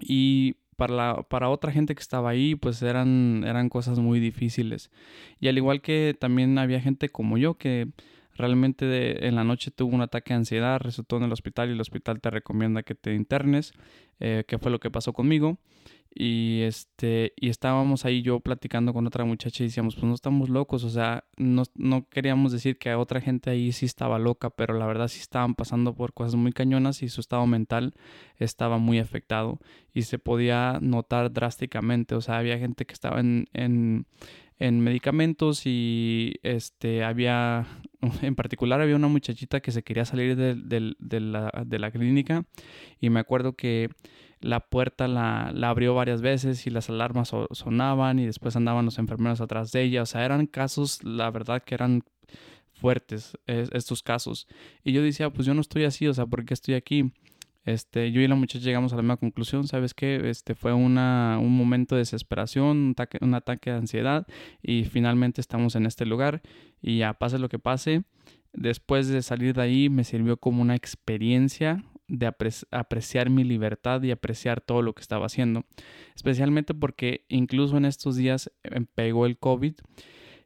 Y 0.00 0.56
para, 0.76 0.94
la, 0.94 1.22
para 1.22 1.48
otra 1.48 1.72
gente 1.72 1.94
que 1.94 2.02
estaba 2.02 2.28
ahí, 2.28 2.56
pues 2.56 2.82
eran, 2.82 3.42
eran 3.46 3.70
cosas 3.70 3.98
muy 4.00 4.20
difíciles. 4.20 4.90
Y 5.40 5.48
al 5.48 5.56
igual 5.56 5.80
que 5.80 6.14
también 6.18 6.58
había 6.58 6.82
gente 6.82 7.08
como 7.08 7.38
yo 7.38 7.54
que 7.56 7.88
Realmente 8.38 9.26
en 9.26 9.34
la 9.34 9.42
noche 9.42 9.72
tuvo 9.72 9.96
un 9.96 10.00
ataque 10.00 10.32
de 10.32 10.38
ansiedad, 10.38 10.78
resultó 10.80 11.16
en 11.16 11.24
el 11.24 11.32
hospital 11.32 11.68
y 11.68 11.72
el 11.72 11.80
hospital 11.80 12.20
te 12.20 12.30
recomienda 12.30 12.84
que 12.84 12.94
te 12.94 13.12
internes, 13.14 13.72
eh, 14.20 14.44
que 14.46 14.58
fue 14.58 14.70
lo 14.70 14.78
que 14.78 14.92
pasó 14.92 15.12
conmigo. 15.12 15.58
Y 16.14 16.62
este, 16.62 17.32
y 17.36 17.48
estábamos 17.48 18.04
ahí 18.04 18.22
yo 18.22 18.38
platicando 18.40 18.94
con 18.94 19.06
otra 19.06 19.24
muchacha 19.24 19.62
y 19.62 19.66
decíamos, 19.66 19.96
pues 19.96 20.04
no 20.04 20.14
estamos 20.14 20.48
locos, 20.48 20.84
o 20.84 20.90
sea, 20.90 21.24
no, 21.36 21.64
no 21.74 22.08
queríamos 22.08 22.52
decir 22.52 22.78
que 22.78 22.90
a 22.90 22.98
otra 22.98 23.20
gente 23.20 23.50
ahí 23.50 23.72
sí 23.72 23.86
estaba 23.86 24.18
loca, 24.18 24.50
pero 24.50 24.74
la 24.78 24.86
verdad 24.86 25.08
sí 25.08 25.20
estaban 25.20 25.54
pasando 25.54 25.94
por 25.94 26.14
cosas 26.14 26.36
muy 26.36 26.52
cañonas 26.52 27.02
y 27.02 27.08
su 27.08 27.20
estado 27.20 27.46
mental 27.46 27.94
estaba 28.36 28.78
muy 28.78 29.00
afectado 29.00 29.58
y 29.92 30.02
se 30.02 30.18
podía 30.18 30.78
notar 30.80 31.32
drásticamente, 31.32 32.14
o 32.14 32.20
sea, 32.20 32.38
había 32.38 32.58
gente 32.58 32.86
que 32.86 32.94
estaba 32.94 33.20
en, 33.20 33.46
en 33.52 34.06
en 34.58 34.80
medicamentos 34.80 35.62
y 35.64 36.34
este 36.42 37.04
había 37.04 37.66
en 38.22 38.34
particular 38.34 38.80
había 38.80 38.96
una 38.96 39.08
muchachita 39.08 39.60
que 39.60 39.72
se 39.72 39.82
quería 39.82 40.04
salir 40.04 40.36
de, 40.36 40.54
de, 40.54 41.20
la, 41.20 41.52
de 41.64 41.78
la, 41.78 41.90
clínica 41.90 42.44
y 43.00 43.10
me 43.10 43.20
acuerdo 43.20 43.54
que 43.54 43.90
la 44.40 44.60
puerta 44.60 45.08
la, 45.08 45.50
la, 45.54 45.70
abrió 45.70 45.94
varias 45.94 46.20
veces 46.20 46.66
y 46.66 46.70
las 46.70 46.88
alarmas 46.88 47.32
sonaban 47.52 48.18
y 48.18 48.26
después 48.26 48.56
andaban 48.56 48.84
los 48.84 48.98
enfermeros 48.98 49.40
atrás 49.40 49.72
de 49.72 49.82
ella 49.82 50.02
o 50.02 50.06
sea 50.06 50.24
eran 50.24 50.46
casos 50.46 51.02
la 51.04 51.30
verdad 51.30 51.62
que 51.62 51.74
eran 51.74 52.02
fuertes 52.72 53.36
estos 53.46 54.02
casos 54.02 54.46
y 54.84 54.92
yo 54.92 55.02
decía 55.02 55.30
pues 55.30 55.46
yo 55.46 55.54
no 55.54 55.60
estoy 55.60 55.84
así 55.84 56.06
o 56.06 56.14
sea 56.14 56.26
¿por 56.26 56.44
qué 56.44 56.54
estoy 56.54 56.74
aquí? 56.74 57.12
Este, 57.68 58.10
yo 58.12 58.22
y 58.22 58.28
la 58.28 58.34
muchacha 58.34 58.64
llegamos 58.64 58.94
a 58.94 58.96
la 58.96 59.02
misma 59.02 59.18
conclusión, 59.18 59.68
¿sabes 59.68 59.92
qué? 59.92 60.30
Este, 60.30 60.54
fue 60.54 60.72
una, 60.72 61.38
un 61.38 61.54
momento 61.54 61.96
de 61.96 62.00
desesperación, 62.00 62.78
un 62.78 62.90
ataque, 62.92 63.18
un 63.20 63.34
ataque 63.34 63.70
de 63.70 63.76
ansiedad 63.76 64.26
y 64.62 64.84
finalmente 64.84 65.42
estamos 65.42 65.76
en 65.76 65.84
este 65.84 66.06
lugar 66.06 66.40
y 66.80 66.98
ya 66.98 67.12
pase 67.12 67.38
lo 67.38 67.50
que 67.50 67.58
pase, 67.58 68.04
después 68.54 69.08
de 69.08 69.20
salir 69.20 69.54
de 69.54 69.60
ahí 69.60 69.90
me 69.90 70.04
sirvió 70.04 70.38
como 70.38 70.62
una 70.62 70.76
experiencia 70.76 71.84
de 72.06 72.32
apreciar 72.70 73.28
mi 73.28 73.44
libertad 73.44 74.02
y 74.02 74.12
apreciar 74.12 74.62
todo 74.62 74.80
lo 74.80 74.94
que 74.94 75.02
estaba 75.02 75.26
haciendo, 75.26 75.66
especialmente 76.16 76.72
porque 76.72 77.26
incluso 77.28 77.76
en 77.76 77.84
estos 77.84 78.16
días 78.16 78.50
em, 78.62 78.86
pegó 78.86 79.26
el 79.26 79.36
COVID 79.36 79.74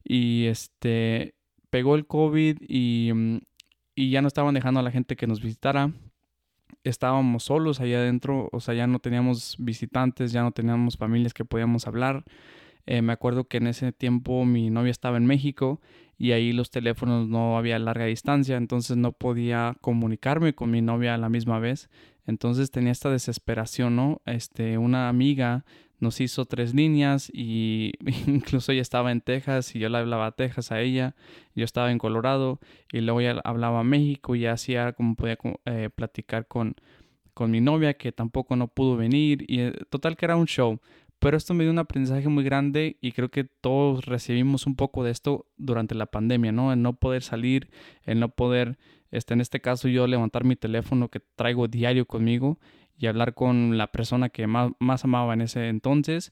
y 0.03 0.47
este 0.47 1.37
pegó 1.71 1.95
el 1.95 2.05
COVID 2.05 2.63
y, 2.67 3.13
mm, 3.15 3.39
y 3.95 4.11
ya 4.11 4.23
no 4.23 4.27
estaban 4.27 4.55
dejando 4.55 4.81
a 4.81 4.83
la 4.83 4.91
gente 4.91 5.15
que 5.15 5.29
nos 5.29 5.41
visitara 5.41 5.93
estábamos 6.85 7.45
solos 7.45 7.81
allá 7.81 7.99
adentro, 7.99 8.49
o 8.53 8.61
sea, 8.61 8.75
ya 8.75 8.87
no 8.87 8.99
teníamos 8.99 9.57
visitantes, 9.59 10.33
ya 10.33 10.43
no 10.43 10.53
teníamos 10.53 10.97
familias 10.97 11.35
que 11.35 11.45
podíamos 11.45 11.87
hablar. 11.87 12.25
Eh, 12.87 13.03
me 13.03 13.13
acuerdo 13.13 13.45
que 13.45 13.59
en 13.59 13.69
ese 13.69 13.93
tiempo 13.93 14.45
mi 14.45 14.71
novia 14.71 14.91
estaba 14.91 15.17
en 15.17 15.27
México 15.27 15.81
y 16.19 16.33
ahí 16.33 16.53
los 16.53 16.71
teléfonos 16.71 17.29
no 17.29 17.57
había 17.57 17.79
larga 17.79 18.07
distancia, 18.07 18.57
entonces 18.57 18.97
no 18.97 19.13
podía 19.13 19.77
comunicarme 19.81 20.55
con 20.55 20.71
mi 20.71 20.83
novia 20.83 21.15
a 21.15 21.19
la 21.19 21.29
misma 21.29 21.59
vez. 21.59 21.89
Entonces 22.27 22.71
tenía 22.71 22.93
esta 22.93 23.11
desesperación, 23.11 23.97
¿no? 23.97 24.21
Este, 24.27 24.79
una 24.79 25.09
amiga 25.09 25.65
nos 26.03 26.21
hizo 26.21 26.45
tres 26.47 26.75
líneas 26.75 27.31
y 27.33 27.93
incluso 28.27 28.73
ella 28.73 28.83
estaba 28.83 29.13
en 29.13 29.21
Texas 29.21 29.75
y 29.75 29.79
yo 29.79 29.89
le 29.89 29.99
hablaba 29.99 30.27
a 30.27 30.33
Texas 30.33 30.73
a 30.73 30.81
ella, 30.81 31.15
yo 31.55 31.65
estaba 31.65 31.93
en 31.93 31.99
Colorado 31.99 32.59
y 32.93 33.01
luego 33.01 33.21
ella 33.21 33.41
hablaba 33.45 33.81
a 33.81 33.85
México 33.85 34.35
y 34.35 34.45
era 34.45 34.93
como 34.93 35.15
podía 35.15 35.39
eh, 35.65 35.91
platicar 35.95 36.49
con, 36.49 36.75
con 37.35 37.53
mi 37.53 37.61
novia 37.61 37.95
que 37.95 38.11
tampoco 38.11 38.57
no 38.57 38.67
pudo 38.67 38.97
venir 38.97 39.45
y 39.49 39.61
eh, 39.61 39.73
total 39.91 40.17
que 40.17 40.27
era 40.27 40.37
un 40.37 40.47
show. 40.47 40.81
Pero 41.21 41.37
esto 41.37 41.55
me 41.55 41.63
dio 41.63 41.71
un 41.71 41.79
aprendizaje 41.79 42.29
muy 42.29 42.43
grande 42.43 42.97
y 43.01 43.13
creo 43.13 43.31
que 43.31 43.45
todos 43.45 44.05
recibimos 44.05 44.67
un 44.67 44.75
poco 44.75 45.05
de 45.05 45.13
esto 45.13 45.47
durante 45.57 45.95
la 45.95 46.07
pandemia, 46.07 46.51
¿no? 46.51 46.73
El 46.73 46.83
no 46.83 46.95
poder 46.95 47.23
salir, 47.23 47.71
el 48.03 48.19
no 48.19 48.31
poder, 48.31 48.77
este, 49.13 49.35
en 49.35 49.41
este 49.41 49.61
caso 49.61 49.87
yo 49.87 50.09
levantar 50.09 50.43
mi 50.43 50.57
teléfono 50.57 51.11
que 51.11 51.21
traigo 51.37 51.69
diario 51.69 52.07
conmigo 52.07 52.59
y 52.99 53.07
hablar 53.07 53.35
con 53.35 53.77
la 53.79 53.89
persona 53.89 54.29
que 54.29 54.47
más, 54.47 54.73
más 54.79 55.05
amaba 55.05 55.35
en 55.35 55.43
ese 55.43 55.69
entonces. 55.69 56.31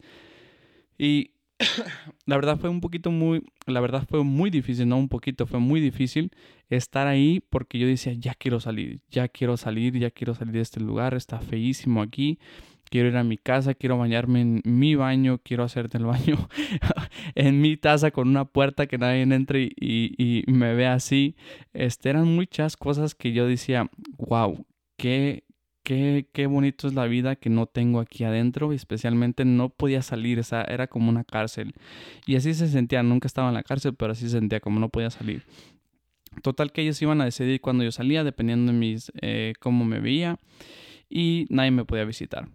Y 0.99 1.33
la 2.27 2.37
verdad 2.37 2.59
fue 2.59 2.71
un 2.71 2.81
poquito 2.81 3.11
muy, 3.11 3.45
la 3.67 3.81
verdad 3.81 4.07
fue 4.09 4.25
muy 4.25 4.51
difícil, 4.51 4.89
no 4.89 4.97
un 4.97 5.09
poquito, 5.09 5.47
fue 5.47 5.59
muy 5.59 5.81
difícil 5.81 6.31
estar 6.69 7.07
ahí 7.07 7.43
porque 7.51 7.79
yo 7.79 7.87
decía, 7.87 8.13
ya 8.13 8.35
quiero 8.35 8.61
salir, 8.61 9.01
ya 9.11 9.29
quiero 9.29 9.57
salir, 9.57 9.99
ya 9.99 10.11
quiero 10.11 10.35
salir 10.35 10.55
de 10.55 10.61
este 10.61 10.81
lugar, 10.81 11.15
está 11.15 11.41
feísimo 11.41 12.03
aquí, 12.03 12.39
quiero 12.91 13.09
ir 13.09 13.17
a 13.17 13.25
mi 13.25 13.39
casa, 13.39 13.75
quiero 13.75 13.99
bañarme 13.99 14.41
en 14.41 14.63
mi 14.65 14.95
baño, 14.95 15.41
quiero 15.43 15.65
hacerte 15.65 15.99
el 15.99 16.05
baño 16.05 16.49
en 17.35 17.61
mi 17.61 17.77
taza 17.77 18.11
con 18.11 18.29
una 18.29 18.45
puerta 18.45 18.87
que 18.87 18.99
nadie 18.99 19.23
entre 19.23 19.63
y, 19.63 20.15
y, 20.19 20.45
me 20.51 20.75
vea 20.75 20.95
así. 20.95 21.37
Este, 21.73 22.11
eran 22.11 22.27
muchas 22.27 22.77
cosas 22.77 23.15
que 23.15 23.33
yo 23.33 23.47
decía, 23.47 23.89
wow, 24.19 24.67
qué, 24.97 25.45
qué, 25.91 26.29
qué 26.33 26.47
bonito 26.47 26.87
es 26.87 26.95
la 26.95 27.07
vida 27.07 27.35
que 27.35 27.51
no 27.51 27.67
tengo 27.67 27.99
aquí 27.99 28.23
adentro, 28.23 28.73
especialmente 28.73 29.45
no 29.45 29.71
podía 29.71 30.03
salir, 30.03 30.39
esa 30.39 30.63
era 30.63 30.87
como 30.87 31.11
una 31.11 31.25
cárcel. 31.25 31.75
Y 32.27 32.37
así 32.37 32.55
se 32.55 32.69
sentía, 32.69 33.03
nunca 33.03 33.27
estaba 33.27 33.49
en 33.49 33.55
la 33.55 33.65
cárcel, 33.65 33.95
pero 33.95 34.13
así 34.13 34.27
se 34.27 34.39
sentía 34.39 34.61
como 34.61 34.79
no 34.79 34.89
podía 34.89 35.11
salir. 35.11 35.43
Total 36.45 36.71
que 36.71 36.83
ellos 36.83 37.03
iban 37.03 37.21
a 37.21 37.25
decidir 37.25 37.61
cuando 37.61 37.83
yo 37.83 37.91
salía, 37.91 38.23
dependiendo 38.23 38.71
de 38.71 38.79
mis, 38.79 39.11
eh, 39.21 39.55
cómo 39.59 39.85
me 39.85 39.99
veía, 39.99 40.39
y 41.09 41.47
nadie 41.51 41.73
me 41.73 41.85
podía 41.85 42.05
visitar. 42.05 42.49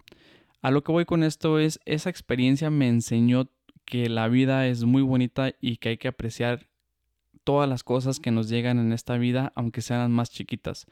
A 0.62 0.72
lo 0.72 0.86
que 0.86 0.94
voy 0.94 1.04
con 1.04 1.22
esto 1.22 1.60
es, 1.60 1.82
esa 1.84 2.10
experiencia 2.10 2.70
me 2.70 2.88
enseñó 2.88 3.50
que 3.84 4.08
la 4.08 4.30
vida 4.30 4.66
es 4.66 4.86
muy 4.86 5.02
bonita 5.02 5.52
y 5.60 5.76
que 5.76 5.90
hay 5.90 5.98
que 5.98 6.08
apreciar 6.08 6.68
todas 7.44 7.68
las 7.68 7.84
cosas 7.84 8.22
que 8.22 8.32
nos 8.32 8.48
llegan 8.48 8.80
en 8.80 8.94
esta 8.94 9.18
vida, 9.18 9.52
aunque 9.56 9.82
sean 9.82 10.14
más 10.14 10.32
chiquitas. 10.32 10.88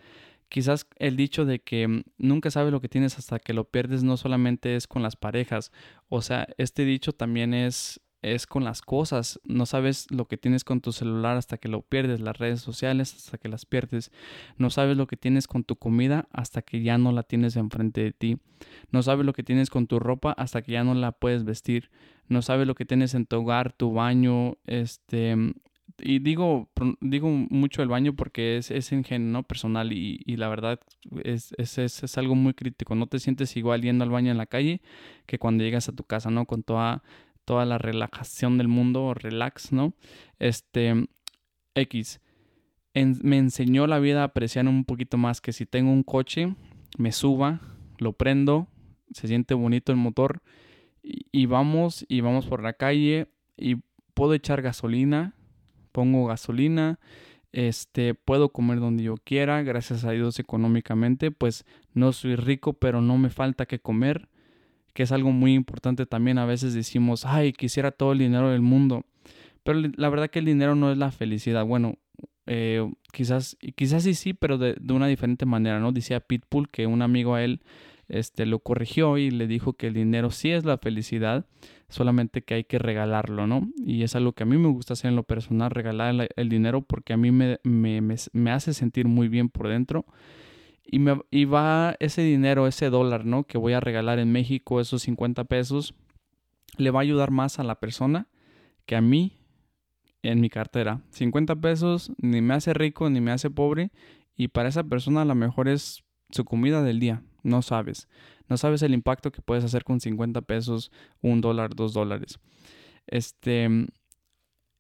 Quizás 0.54 0.86
el 0.98 1.18
dicho 1.18 1.46
de 1.46 1.62
que 1.62 1.88
mm, 1.88 2.04
nunca 2.20 2.52
sabes 2.52 2.72
lo 2.72 2.80
que 2.80 2.88
tienes 2.88 3.18
hasta 3.18 3.40
que 3.40 3.54
lo 3.54 3.64
pierdes 3.64 4.04
no 4.04 4.18
solamente 4.18 4.76
es 4.76 4.86
con 4.86 5.02
las 5.02 5.16
parejas, 5.16 5.72
o 6.10 6.22
sea, 6.22 6.48
este 6.60 6.86
dicho 6.86 7.12
también 7.12 7.56
es 7.56 8.00
es 8.22 8.46
con 8.46 8.64
las 8.64 8.84
cosas. 8.84 9.40
No 9.44 9.66
sabes 9.66 10.06
lo 10.12 10.28
que 10.28 10.38
tienes 10.38 10.64
con 10.64 10.80
tu 10.80 10.92
celular 10.92 11.38
hasta 11.38 11.58
que 11.58 11.70
lo 11.70 11.82
pierdes, 11.82 12.22
las 12.22 12.38
redes 12.38 12.62
sociales 12.62 13.16
hasta 13.16 13.40
que 13.40 13.50
las 13.50 13.66
pierdes. 13.66 14.12
No 14.58 14.70
sabes 14.70 14.96
lo 14.96 15.08
que 15.08 15.18
tienes 15.18 15.48
con 15.48 15.64
tu 15.64 15.76
comida 15.76 16.28
hasta 16.32 16.62
que 16.62 16.84
ya 16.84 17.00
no 17.00 17.12
la 17.12 17.24
tienes 17.24 17.56
enfrente 17.56 18.04
de 18.04 18.14
ti. 18.14 18.38
No 18.92 19.02
sabes 19.02 19.26
lo 19.26 19.34
que 19.34 19.44
tienes 19.44 19.72
con 19.72 19.88
tu 19.88 20.00
ropa 20.00 20.34
hasta 20.34 20.62
que 20.62 20.72
ya 20.72 20.84
no 20.84 20.94
la 20.94 21.14
puedes 21.14 21.46
vestir. 21.46 21.90
No 22.30 22.44
sabes 22.44 22.68
lo 22.68 22.76
que 22.76 22.86
tienes 22.86 23.16
en 23.16 23.26
tu 23.26 23.38
hogar, 23.38 23.74
tu 23.74 23.92
baño, 23.92 24.58
este... 24.66 25.36
Y 26.00 26.20
digo, 26.20 26.70
digo 27.02 27.30
mucho 27.30 27.84
el 27.84 27.88
baño 27.88 28.16
porque 28.16 28.58
es, 28.58 28.72
es 28.72 28.92
ingenio 28.92 29.44
personal 29.44 29.94
y, 29.94 30.22
y, 30.26 30.38
la 30.38 30.50
verdad 30.50 30.80
es, 31.24 31.54
es, 31.58 31.78
es, 31.78 32.18
algo 32.18 32.36
muy 32.36 32.54
crítico. 32.54 32.96
No 32.96 33.08
te 33.08 33.20
sientes 33.20 33.56
igual 33.58 33.82
yendo 33.82 34.04
al 34.04 34.10
baño 34.10 34.32
en 34.32 34.38
la 34.38 34.48
calle 34.48 34.82
que 35.26 35.40
cuando 35.40 35.64
llegas 35.64 35.90
a 35.90 35.94
tu 35.94 36.04
casa, 36.04 36.32
¿no? 36.32 36.46
Con 36.46 36.64
toda 36.64 37.04
toda 37.46 37.66
la 37.66 37.78
relajación 37.78 38.58
del 38.58 38.68
mundo, 38.68 39.14
relax, 39.14 39.72
¿no? 39.72 39.94
Este, 40.40 41.08
X. 41.76 42.22
me 42.94 43.38
enseñó 43.38 43.88
la 43.88 44.00
vida 44.00 44.22
a 44.22 44.26
apreciar 44.26 44.68
un 44.68 44.86
poquito 44.86 45.18
más 45.18 45.42
que 45.42 45.54
si 45.54 45.66
tengo 45.66 45.92
un 45.92 46.04
coche, 46.04 46.56
me 46.98 47.12
suba, 47.12 47.62
lo 47.98 48.14
prendo, 48.14 48.68
se 49.12 49.28
siente 49.28 49.54
bonito 49.54 49.92
el 49.92 49.98
motor 49.98 50.42
y, 51.02 51.46
vamos 51.48 52.06
y 52.08 52.22
vamos 52.22 52.46
por 52.46 52.64
la 52.64 52.74
calle 52.74 53.28
y 53.58 53.78
puedo 54.14 54.34
echar 54.34 54.62
gasolina, 54.62 55.36
pongo 55.94 56.26
gasolina, 56.26 57.00
este, 57.54 58.16
puedo 58.16 58.50
comer 58.50 58.82
donde 58.82 59.04
yo 59.04 59.16
quiera, 59.24 59.64
gracias 59.64 60.04
a 60.04 60.12
Dios 60.12 60.40
económicamente, 60.40 61.32
pues 61.32 61.66
no 61.94 62.12
soy 62.12 62.36
rico, 62.36 62.74
pero 62.74 63.02
no 63.02 63.18
me 63.18 63.30
falta 63.30 63.66
que 63.66 63.80
comer 63.80 64.28
que 64.94 65.04
es 65.04 65.12
algo 65.12 65.32
muy 65.32 65.54
importante 65.54 66.06
también. 66.06 66.38
A 66.38 66.46
veces 66.46 66.74
decimos, 66.74 67.26
ay, 67.26 67.52
quisiera 67.52 67.92
todo 67.92 68.14
el 68.14 68.20
dinero 68.20 68.50
del 68.52 68.62
mundo. 68.62 69.06
Pero 69.64 69.82
la 69.96 70.10
verdad 70.10 70.30
que 70.30 70.40
el 70.40 70.46
dinero 70.46 70.76
no 70.76 70.92
es 70.92 70.98
la 70.98 71.12
felicidad. 71.12 71.66
Bueno, 71.66 71.96
eh, 72.46 72.90
quizás, 73.12 73.58
quizás 73.76 74.04
sí, 74.04 74.14
sí, 74.14 74.34
pero 74.34 74.58
de, 74.58 74.76
una 74.90 75.08
diferente 75.08 75.46
manera, 75.46 75.80
¿no? 75.80 75.92
Decía 75.92 76.20
Pitbull 76.20 76.70
que 76.70 76.86
un 76.88 77.02
amigo 77.02 77.36
a 77.36 77.44
él 77.44 77.62
este, 78.14 78.46
lo 78.46 78.60
corrigió 78.60 79.18
y 79.18 79.32
le 79.32 79.48
dijo 79.48 79.74
que 79.74 79.88
el 79.88 79.96
dinero 79.96 80.30
sí 80.30 80.52
es 80.52 80.66
la 80.66 80.78
felicidad, 80.78 81.46
solamente 81.90 82.44
que 82.44 82.54
hay 82.54 82.64
que 82.64 82.78
regalarlo, 82.78 83.48
¿no? 83.48 83.70
Y 83.86 84.04
es 84.04 84.16
algo 84.16 84.34
que 84.34 84.44
a 84.44 84.46
mí 84.46 84.58
me 84.58 84.68
gusta 84.68 84.94
hacer 84.94 85.10
en 85.10 85.16
lo 85.16 85.24
personal, 85.24 85.72
regalar 85.72 86.30
el, 86.36 86.50
dinero 86.50 86.82
porque 86.82 87.14
a 87.14 87.18
mí 87.18 87.32
me, 87.32 87.60
me, 87.64 88.02
me 88.02 88.52
hace 88.52 88.74
sentir 88.74 89.08
muy 89.08 89.28
bien 89.28 89.50
por 89.50 89.68
dentro 89.68 90.06
y, 90.86 91.02
y 91.32 91.46
va 91.46 91.96
ese 92.00 92.22
dinero, 92.22 92.68
ese 92.68 92.90
dólar, 92.90 93.26
¿no? 93.26 93.46
Que 93.46 93.58
voy 93.58 93.74
a 93.74 93.80
regalar 93.80 94.20
en 94.20 94.32
México, 94.32 94.80
esos 94.80 95.02
50 95.04 95.46
pesos, 95.46 95.96
le 96.78 96.92
va 96.92 97.00
a 97.00 97.04
ayudar 97.04 97.32
más 97.32 97.60
a 97.60 97.64
la 97.64 97.80
persona 97.80 98.28
que 98.86 98.96
a 98.96 99.02
mí 99.02 99.40
en 100.22 100.40
mi 100.40 100.50
cartera. 100.50 101.02
50 101.10 101.56
pesos 101.58 102.12
ni 102.18 102.42
me 102.42 102.54
hace 102.54 102.74
rico 102.74 103.10
ni 103.10 103.22
me 103.22 103.32
hace 103.32 103.50
pobre 103.50 103.92
y 104.36 104.50
para 104.50 104.70
esa 104.70 104.84
persona 104.84 105.24
a 105.24 105.26
lo 105.26 105.36
mejor 105.36 105.68
es 105.68 106.04
su 106.30 106.46
comida 106.46 106.84
del 106.84 107.00
día. 107.00 107.24
No 107.44 107.62
sabes. 107.62 108.08
No 108.50 108.58
sabes 108.58 108.82
el 108.82 108.94
impacto 108.94 109.32
que 109.32 109.42
puedes 109.42 109.64
hacer 109.64 109.84
con 109.84 110.00
50 110.00 110.42
pesos, 110.42 110.92
un 111.22 111.42
dólar, 111.42 111.76
dos 111.76 111.94
dólares. 111.94 112.40
Este, 113.06 113.70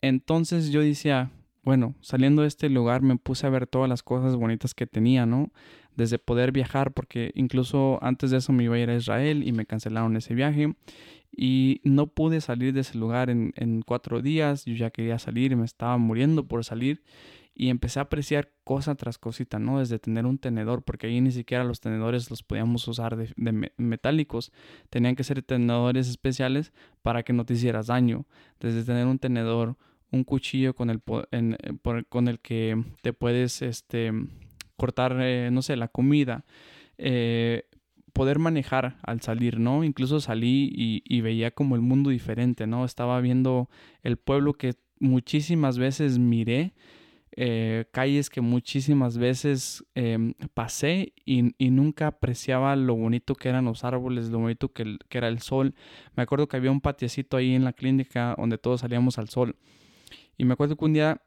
entonces 0.01 0.71
yo 0.71 0.81
decía, 0.81 1.31
bueno, 1.63 1.95
saliendo 2.01 2.41
de 2.41 2.47
este 2.47 2.69
lugar 2.69 3.01
me 3.01 3.17
puse 3.17 3.45
a 3.45 3.49
ver 3.49 3.67
todas 3.67 3.89
las 3.89 4.03
cosas 4.03 4.35
bonitas 4.35 4.73
que 4.73 4.87
tenía, 4.87 5.25
¿no? 5.25 5.51
desde 5.95 6.19
poder 6.19 6.51
viajar, 6.51 6.91
porque 6.93 7.31
incluso 7.35 7.99
antes 8.01 8.31
de 8.31 8.37
eso 8.37 8.53
me 8.53 8.63
iba 8.63 8.75
a 8.75 8.79
ir 8.79 8.89
a 8.89 8.95
Israel 8.95 9.47
y 9.47 9.51
me 9.51 9.65
cancelaron 9.65 10.15
ese 10.17 10.33
viaje 10.33 10.73
y 11.31 11.81
no 11.83 12.07
pude 12.07 12.41
salir 12.41 12.73
de 12.73 12.81
ese 12.81 12.97
lugar 12.97 13.29
en, 13.29 13.53
en 13.55 13.81
cuatro 13.81 14.21
días, 14.21 14.65
yo 14.65 14.75
ya 14.75 14.91
quería 14.91 15.19
salir 15.19 15.51
y 15.51 15.55
me 15.55 15.65
estaba 15.65 15.97
muriendo 15.97 16.47
por 16.47 16.63
salir 16.63 17.03
y 17.55 17.69
empecé 17.69 17.99
a 17.99 18.03
apreciar 18.03 18.51
cosa 18.63 18.95
tras 18.95 19.17
cosita, 19.17 19.59
¿no? 19.59 19.79
Desde 19.79 19.99
tener 19.99 20.25
un 20.25 20.37
tenedor, 20.37 20.83
porque 20.83 21.07
ahí 21.07 21.21
ni 21.21 21.31
siquiera 21.31 21.63
los 21.63 21.79
tenedores 21.79 22.29
los 22.29 22.43
podíamos 22.43 22.87
usar 22.87 23.15
de, 23.15 23.33
metálicos, 23.77 24.51
tenían 24.89 25.15
que 25.15 25.23
ser 25.23 25.41
tenedores 25.43 26.09
especiales 26.09 26.73
para 27.01 27.23
que 27.23 27.33
no 27.33 27.45
te 27.45 27.53
hicieras 27.53 27.87
daño, 27.87 28.25
desde 28.59 28.83
tener 28.83 29.05
un 29.05 29.19
tenedor, 29.19 29.77
un 30.11 30.23
cuchillo 30.23 30.73
con 30.75 30.89
el, 30.89 31.01
en, 31.31 31.57
con 32.09 32.27
el 32.27 32.39
que 32.39 32.83
te 33.01 33.13
puedes, 33.13 33.61
este, 33.61 34.11
cortar, 34.75 35.17
eh, 35.21 35.49
no 35.51 35.61
sé, 35.61 35.75
la 35.75 35.87
comida, 35.87 36.45
eh, 36.97 37.69
poder 38.13 38.37
manejar 38.37 38.97
al 39.03 39.21
salir, 39.21 39.59
¿no? 39.59 39.83
Incluso 39.83 40.19
salí 40.19 40.71
y, 40.73 41.21
veía 41.21 41.51
como 41.51 41.75
el 41.75 41.81
mundo 41.81 42.11
diferente, 42.11 42.67
¿no? 42.67 42.85
Estaba 42.85 43.19
viendo 43.21 43.69
el 44.03 44.17
pueblo 44.17 44.53
que 44.53 44.75
muchísimas 44.99 45.77
veces 45.77 46.19
miré, 46.19 46.73
eh, 47.35 47.85
calles 47.91 48.29
que 48.29 48.41
muchísimas 48.41 49.17
veces 49.17 49.83
em, 49.95 50.33
pasé 50.53 51.13
y, 51.25 51.41
nunca 51.71 52.07
apreciaba 52.07 52.75
lo 52.75 52.95
bonito 52.95 53.33
que 53.33 53.49
eran 53.49 53.65
los 53.65 53.83
árboles, 53.83 54.29
lo 54.29 54.39
bonito 54.39 54.71
que, 54.71 54.97
que, 55.09 55.17
era 55.17 55.29
el 55.29 55.39
sol. 55.39 55.73
Me 56.15 56.23
acuerdo 56.23 56.47
que 56.47 56.57
había 56.57 56.69
un 56.69 56.81
patiecito 56.81 57.37
ahí 57.37 57.55
en 57.55 57.63
la 57.63 57.73
clínica 57.73 58.35
donde 58.37 58.59
todos 58.59 58.81
salíamos 58.81 59.17
al 59.17 59.29
sol. 59.29 59.55
Y 60.37 60.45
me 60.45 60.53
acuerdo 60.53 60.75
que 60.75 60.85
un 60.85 60.93
día 60.93 61.21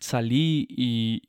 salí 0.00 0.66
y, 0.68 1.22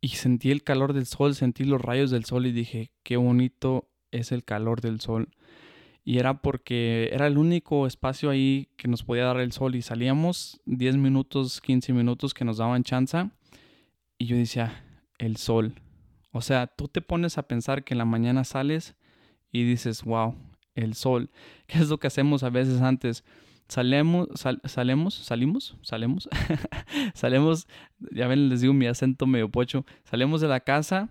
y 0.00 0.08
sentí 0.08 0.50
el 0.50 0.64
calor 0.64 0.92
del 0.92 1.06
sol, 1.06 1.36
sentí 1.36 1.62
los 1.64 1.80
rayos 1.80 2.10
del 2.10 2.24
sol 2.24 2.46
y 2.46 2.52
dije, 2.52 2.90
qué 3.04 3.16
bonito 3.16 3.88
es 4.10 4.32
el 4.32 4.42
calor 4.44 4.80
del 4.80 5.00
sol. 5.00 5.28
Y 6.02 6.18
era 6.18 6.42
porque 6.42 7.08
era 7.12 7.28
el 7.28 7.38
único 7.38 7.86
espacio 7.86 8.30
ahí 8.30 8.68
que 8.76 8.88
nos 8.88 9.04
podía 9.04 9.24
dar 9.24 9.38
el 9.38 9.52
sol 9.52 9.76
y 9.76 9.82
salíamos 9.82 10.60
10 10.66 10.96
minutos, 10.96 11.60
15 11.60 11.92
minutos 11.92 12.34
que 12.34 12.44
nos 12.44 12.58
daban 12.58 12.82
chance 12.82 13.30
y 14.24 14.26
yo 14.26 14.36
decía, 14.38 14.82
el 15.18 15.36
sol. 15.36 15.74
O 16.32 16.40
sea, 16.40 16.66
tú 16.66 16.88
te 16.88 17.02
pones 17.02 17.36
a 17.36 17.46
pensar 17.46 17.84
que 17.84 17.92
en 17.92 17.98
la 17.98 18.06
mañana 18.06 18.44
sales 18.44 18.96
y 19.52 19.64
dices, 19.64 20.02
wow, 20.02 20.34
el 20.74 20.94
sol. 20.94 21.30
¿Qué 21.66 21.78
es 21.78 21.90
lo 21.90 21.98
que 21.98 22.06
hacemos 22.06 22.42
a 22.42 22.48
veces 22.48 22.80
antes? 22.80 23.22
Salemos, 23.68 24.28
salemos, 24.64 25.14
salimos, 25.14 25.76
salemos, 25.82 26.28
salemos, 27.14 27.68
ya 28.12 28.26
ven, 28.26 28.48
les 28.48 28.62
digo 28.62 28.72
mi 28.72 28.86
acento 28.86 29.26
medio 29.26 29.50
pocho, 29.50 29.84
salimos 30.04 30.40
de 30.40 30.48
la 30.48 30.60
casa 30.60 31.10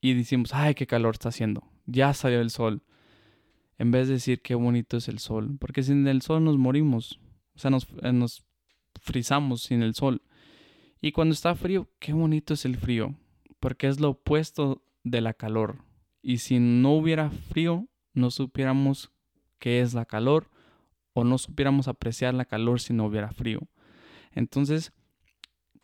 y 0.00 0.14
decimos, 0.14 0.52
ay, 0.52 0.74
qué 0.74 0.88
calor 0.88 1.14
está 1.14 1.28
haciendo, 1.28 1.62
ya 1.86 2.12
salió 2.12 2.40
el 2.40 2.50
sol. 2.50 2.82
En 3.78 3.92
vez 3.92 4.08
de 4.08 4.14
decir 4.14 4.42
qué 4.42 4.56
bonito 4.56 4.96
es 4.96 5.08
el 5.08 5.20
sol, 5.20 5.56
porque 5.60 5.84
sin 5.84 6.06
el 6.08 6.22
sol 6.22 6.42
nos 6.42 6.58
morimos, 6.58 7.20
o 7.54 7.58
sea, 7.58 7.70
nos, 7.70 7.86
eh, 8.02 8.12
nos 8.12 8.44
frizamos 9.00 9.62
sin 9.62 9.82
el 9.82 9.94
sol. 9.94 10.22
Y 11.00 11.12
cuando 11.12 11.32
está 11.32 11.54
frío, 11.54 11.88
qué 11.98 12.12
bonito 12.12 12.54
es 12.54 12.64
el 12.64 12.76
frío, 12.76 13.14
porque 13.60 13.86
es 13.86 14.00
lo 14.00 14.10
opuesto 14.10 14.82
de 15.04 15.20
la 15.20 15.32
calor. 15.32 15.84
Y 16.22 16.38
si 16.38 16.58
no 16.58 16.92
hubiera 16.92 17.30
frío, 17.30 17.88
no 18.14 18.30
supiéramos 18.30 19.12
qué 19.58 19.80
es 19.80 19.94
la 19.94 20.04
calor 20.04 20.50
o 21.12 21.24
no 21.24 21.38
supiéramos 21.38 21.88
apreciar 21.88 22.34
la 22.34 22.44
calor 22.44 22.80
si 22.80 22.92
no 22.92 23.06
hubiera 23.06 23.30
frío. 23.30 23.60
Entonces, 24.32 24.92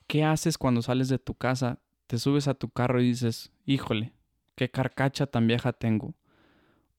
¿qué 0.06 0.24
haces 0.24 0.58
cuando 0.58 0.82
sales 0.82 1.08
de 1.08 1.18
tu 1.18 1.34
casa? 1.34 1.80
Te 2.06 2.18
subes 2.18 2.48
a 2.48 2.54
tu 2.54 2.68
carro 2.68 3.00
y 3.00 3.08
dices, 3.08 3.52
híjole, 3.64 4.12
qué 4.54 4.70
carcacha 4.70 5.26
tan 5.26 5.46
vieja 5.46 5.72
tengo. 5.72 6.14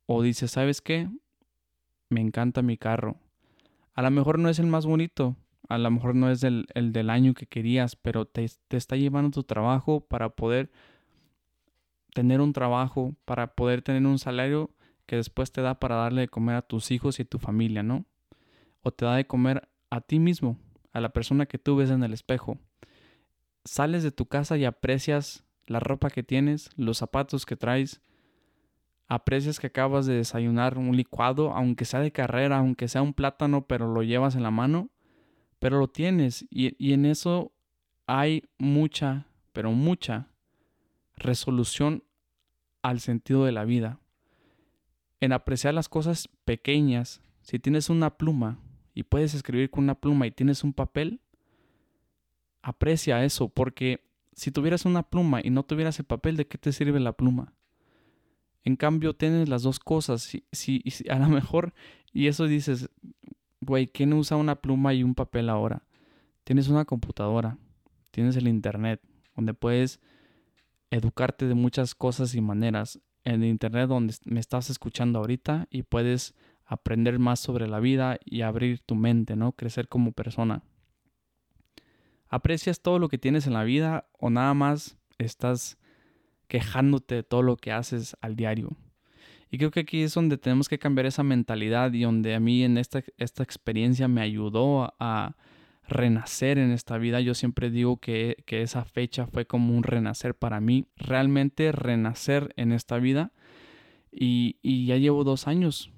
O 0.06 0.22
dices, 0.22 0.52
¿sabes 0.52 0.82
qué? 0.82 1.10
Me 2.10 2.22
encanta 2.22 2.62
mi 2.62 2.78
carro. 2.78 3.18
A 3.94 4.02
lo 4.02 4.12
mejor 4.12 4.40
no 4.40 4.50
es 4.50 4.60
el 4.60 4.68
más 4.68 4.86
bonito, 4.86 5.36
a 5.70 5.78
lo 5.78 5.92
mejor 5.92 6.16
no 6.16 6.30
es 6.30 6.44
el, 6.44 6.66
del 6.74 7.10
año 7.10 7.34
que 7.34 7.48
querías, 7.48 7.96
pero 7.96 8.26
te, 8.26 8.46
te 8.68 8.78
está 8.78 8.96
llevando 8.96 9.32
tu 9.32 9.44
trabajo 9.44 10.02
para 10.02 10.30
poder 10.30 10.72
tener 12.14 12.42
un 12.42 12.54
trabajo, 12.54 13.16
para 13.26 13.56
poder 13.56 13.82
tener 13.82 14.06
un 14.06 14.20
salario 14.20 14.72
que 15.06 15.18
después 15.18 15.52
te 15.52 15.62
da 15.62 15.80
para 15.80 15.96
darle 15.96 16.22
de 16.22 16.28
comer 16.28 16.56
a 16.56 16.62
tus 16.62 16.92
hijos 16.92 17.20
y 17.20 17.24
a 17.24 17.26
tu 17.26 17.40
familia, 17.40 17.84
¿no? 17.84 18.06
O 18.82 18.92
te 18.92 19.06
da 19.06 19.16
de 19.16 19.28
comer 19.28 19.68
a 19.90 20.02
ti 20.02 20.20
mismo, 20.20 20.58
a 20.94 21.02
la 21.02 21.10
persona 21.10 21.46
que 21.46 21.58
tú 21.60 21.76
ves 21.76 21.90
en 21.90 22.04
el 22.04 22.14
espejo. 22.14 22.58
Sales 23.64 24.04
de 24.04 24.12
tu 24.12 24.28
casa 24.28 24.58
y 24.58 24.66
aprecias 24.66 25.44
la 25.68 25.80
ropa 25.80 26.10
que 26.10 26.24
tienes, 26.24 26.70
los 26.78 26.98
zapatos 26.98 27.46
que 27.46 27.56
traes, 27.56 28.02
aprecias 29.08 29.60
que 29.60 29.68
acabas 29.68 30.06
de 30.06 30.16
desayunar 30.16 30.78
un 30.78 30.96
licuado, 30.96 31.52
aunque 31.52 31.86
sea 31.86 32.00
de 32.00 32.12
carrera, 32.12 32.58
aunque 32.58 32.88
sea 32.88 33.02
un 33.02 33.14
plátano, 33.14 33.66
pero 33.68 33.92
lo 33.92 34.04
llevas 34.04 34.36
en 34.36 34.44
la 34.44 34.52
mano, 34.52 34.90
pero 35.60 35.80
lo 35.80 35.88
tienes 35.88 36.46
y, 36.50 36.76
y 36.84 36.94
en 36.94 37.06
eso 37.06 37.54
hay 38.08 38.44
mucha, 38.58 39.28
pero 39.54 39.72
mucha 39.72 40.30
resolución 41.16 42.04
al 42.82 43.00
sentido 43.00 43.46
de 43.46 43.52
la 43.52 43.66
vida. 43.66 44.00
En 45.20 45.32
apreciar 45.32 45.74
las 45.74 45.90
cosas 45.90 46.30
pequeñas, 46.44 47.22
si 47.42 47.60
tienes 47.60 47.90
una 47.90 48.18
pluma 48.18 48.60
y 48.94 49.04
puedes 49.04 49.34
escribir 49.34 49.70
con 49.70 49.86
una 49.86 50.00
pluma 50.00 50.28
y 50.28 50.32
tienes 50.32 50.64
un 50.64 50.74
papel, 50.74 51.22
aprecia 52.62 53.24
eso, 53.24 53.50
porque 53.50 54.04
si 54.34 54.52
tuvieras 54.52 54.86
una 54.86 55.04
pluma 55.04 55.40
y 55.44 55.50
no 55.50 55.64
tuvieras 55.64 55.98
el 56.00 56.06
papel, 56.06 56.36
¿de 56.38 56.48
qué 56.48 56.58
te 56.58 56.72
sirve 56.72 57.00
la 57.00 57.14
pluma? 57.14 57.54
En 58.64 58.76
cambio, 58.76 59.16
tienes 59.16 59.48
las 59.48 59.64
dos 59.64 59.80
cosas. 59.80 60.24
Si, 60.24 60.44
si, 60.52 60.84
a 61.10 61.20
lo 61.20 61.28
mejor, 61.28 61.74
y 62.12 62.28
eso 62.28 62.46
dices, 62.46 62.90
güey, 63.66 63.88
¿quién 63.88 64.14
usa 64.14 64.38
una 64.38 64.56
pluma 64.56 64.94
y 64.94 65.04
un 65.04 65.16
papel 65.16 65.50
ahora? 65.50 65.84
Tienes 66.44 66.68
una 66.68 66.86
computadora, 66.86 67.58
tienes 68.12 68.36
el 68.36 68.48
internet, 68.48 69.02
donde 69.36 69.54
puedes 69.54 70.00
educarte 70.92 71.48
de 71.48 71.56
muchas 71.56 71.96
cosas 71.96 72.36
y 72.36 72.42
maneras. 72.42 73.00
En 73.24 73.42
el 73.42 73.50
internet 73.50 73.90
donde 73.90 74.16
me 74.26 74.40
estás 74.40 74.70
escuchando 74.70 75.20
ahorita 75.20 75.68
y 75.72 75.84
puedes 75.84 76.36
aprender 76.66 77.20
más 77.20 77.40
sobre 77.40 77.68
la 77.68 77.80
vida 77.80 78.20
y 78.24 78.42
abrir 78.42 78.80
tu 78.82 78.96
mente, 78.96 79.36
¿no? 79.36 79.52
Crecer 79.54 79.88
como 79.88 80.12
persona. 80.12 80.64
¿Aprecias 82.28 82.82
todo 82.82 83.00
lo 83.00 83.10
que 83.10 83.18
tienes 83.18 83.48
en 83.48 83.54
la 83.54 83.64
vida 83.64 84.08
o 84.14 84.30
nada 84.30 84.54
más 84.54 84.98
estás 85.18 85.78
quejándote 86.48 87.16
de 87.16 87.24
todo 87.24 87.42
lo 87.42 87.58
que 87.58 87.72
haces 87.72 88.16
al 88.22 88.36
diario? 88.36 88.76
Y 89.56 89.58
creo 89.58 89.72
que 89.72 89.80
aquí 89.80 90.02
es 90.02 90.14
donde 90.14 90.38
tenemos 90.38 90.68
que 90.68 90.78
cambiar 90.78 91.06
esa 91.06 91.24
mentalidad 91.24 91.94
y 91.94 92.02
donde 92.02 92.36
a 92.36 92.42
mí 92.42 92.66
en 92.66 92.78
esta, 92.78 93.02
esta 93.16 93.42
experiencia 93.42 94.10
me 94.10 94.20
ayudó 94.20 94.94
a 95.00 95.38
renacer 95.88 96.58
en 96.58 96.72
esta 96.72 96.98
vida. 96.98 97.22
Yo 97.22 97.34
siempre 97.34 97.70
digo 97.70 97.96
que, 97.96 98.44
que 98.46 98.64
esa 98.64 98.84
fecha 98.84 99.28
fue 99.28 99.46
como 99.46 99.74
un 99.74 99.84
renacer 99.84 100.36
para 100.36 100.60
mí, 100.60 100.88
realmente 100.98 101.72
renacer 101.72 102.54
en 102.58 102.74
esta 102.74 102.98
vida. 102.98 103.32
Y, 104.12 104.58
y 104.62 104.88
ya 104.88 104.98
llevo 104.98 105.24
dos 105.24 105.48
años 105.48 105.90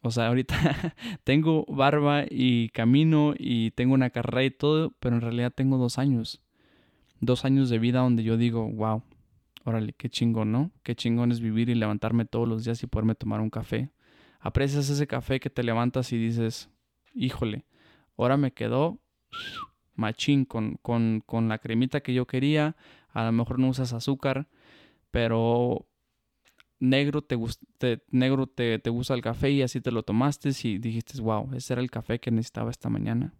o 0.00 0.10
sea, 0.10 0.28
ahorita 0.28 0.94
tengo 1.24 1.66
barba 1.68 2.24
y 2.30 2.70
camino 2.70 3.34
y 3.36 3.72
tengo 3.72 3.92
una 3.92 4.08
carrera 4.08 4.44
y 4.44 4.50
todo, 4.50 4.94
pero 5.00 5.16
en 5.16 5.20
realidad 5.20 5.52
tengo 5.54 5.76
dos 5.76 5.98
años. 5.98 6.40
Dos 7.20 7.44
años 7.44 7.68
de 7.68 7.78
vida 7.78 7.98
donde 7.98 8.22
yo 8.22 8.38
digo, 8.38 8.70
wow, 8.70 9.02
órale, 9.64 9.92
qué 9.94 10.08
chingón, 10.08 10.52
¿no? 10.52 10.70
Qué 10.82 10.94
chingón 10.94 11.32
es 11.32 11.40
vivir 11.40 11.68
y 11.68 11.74
levantarme 11.74 12.24
todos 12.24 12.48
los 12.48 12.64
días 12.64 12.82
y 12.82 12.86
poderme 12.86 13.14
tomar 13.14 13.40
un 13.40 13.50
café. 13.50 13.90
Aprecias 14.40 14.88
ese 14.88 15.06
café 15.06 15.40
que 15.40 15.50
te 15.50 15.62
levantas 15.62 16.12
y 16.12 16.18
dices, 16.18 16.70
híjole, 17.14 17.64
ahora 18.16 18.36
me 18.36 18.52
quedó 18.52 19.00
machín 19.94 20.44
con, 20.44 20.78
con, 20.82 21.22
con 21.24 21.48
la 21.48 21.58
cremita 21.58 22.00
que 22.00 22.14
yo 22.14 22.26
quería. 22.26 22.76
A 23.10 23.24
lo 23.24 23.32
mejor 23.32 23.58
no 23.58 23.68
usas 23.68 23.92
azúcar, 23.92 24.48
pero 25.10 25.86
negro 26.80 27.22
te, 27.22 27.38
negro 28.10 28.48
te, 28.48 28.78
te, 28.78 28.90
gusta 28.90 29.14
el 29.14 29.22
café 29.22 29.50
y 29.50 29.62
así 29.62 29.80
te 29.80 29.92
lo 29.92 30.02
tomaste 30.02 30.50
y 30.64 30.78
dijiste, 30.78 31.20
wow, 31.20 31.50
ese 31.54 31.74
era 31.74 31.82
el 31.82 31.90
café 31.90 32.18
que 32.18 32.30
necesitaba 32.30 32.70
esta 32.70 32.88
mañana. 32.88 33.34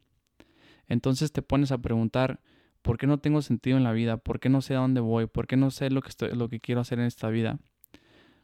Entonces 0.86 1.32
te 1.32 1.42
pones 1.42 1.72
a 1.72 1.78
preguntar, 1.78 2.40
¿por 2.82 2.98
qué 2.98 3.06
no 3.06 3.18
tengo 3.18 3.42
sentido 3.42 3.76
en 3.76 3.84
la 3.84 3.92
vida? 3.92 4.16
¿Por 4.16 4.40
qué 4.40 4.48
no 4.48 4.60
sé 4.60 4.74
a 4.74 4.78
dónde 4.78 5.00
voy? 5.00 5.26
¿Por 5.26 5.46
qué 5.46 5.56
no 5.56 5.70
sé 5.70 5.90
lo 5.90 6.02
que, 6.02 6.08
estoy, 6.08 6.32
lo 6.32 6.48
que 6.48 6.60
quiero 6.60 6.80
hacer 6.80 6.98
en 6.98 7.06
esta 7.06 7.28
vida? 7.28 7.58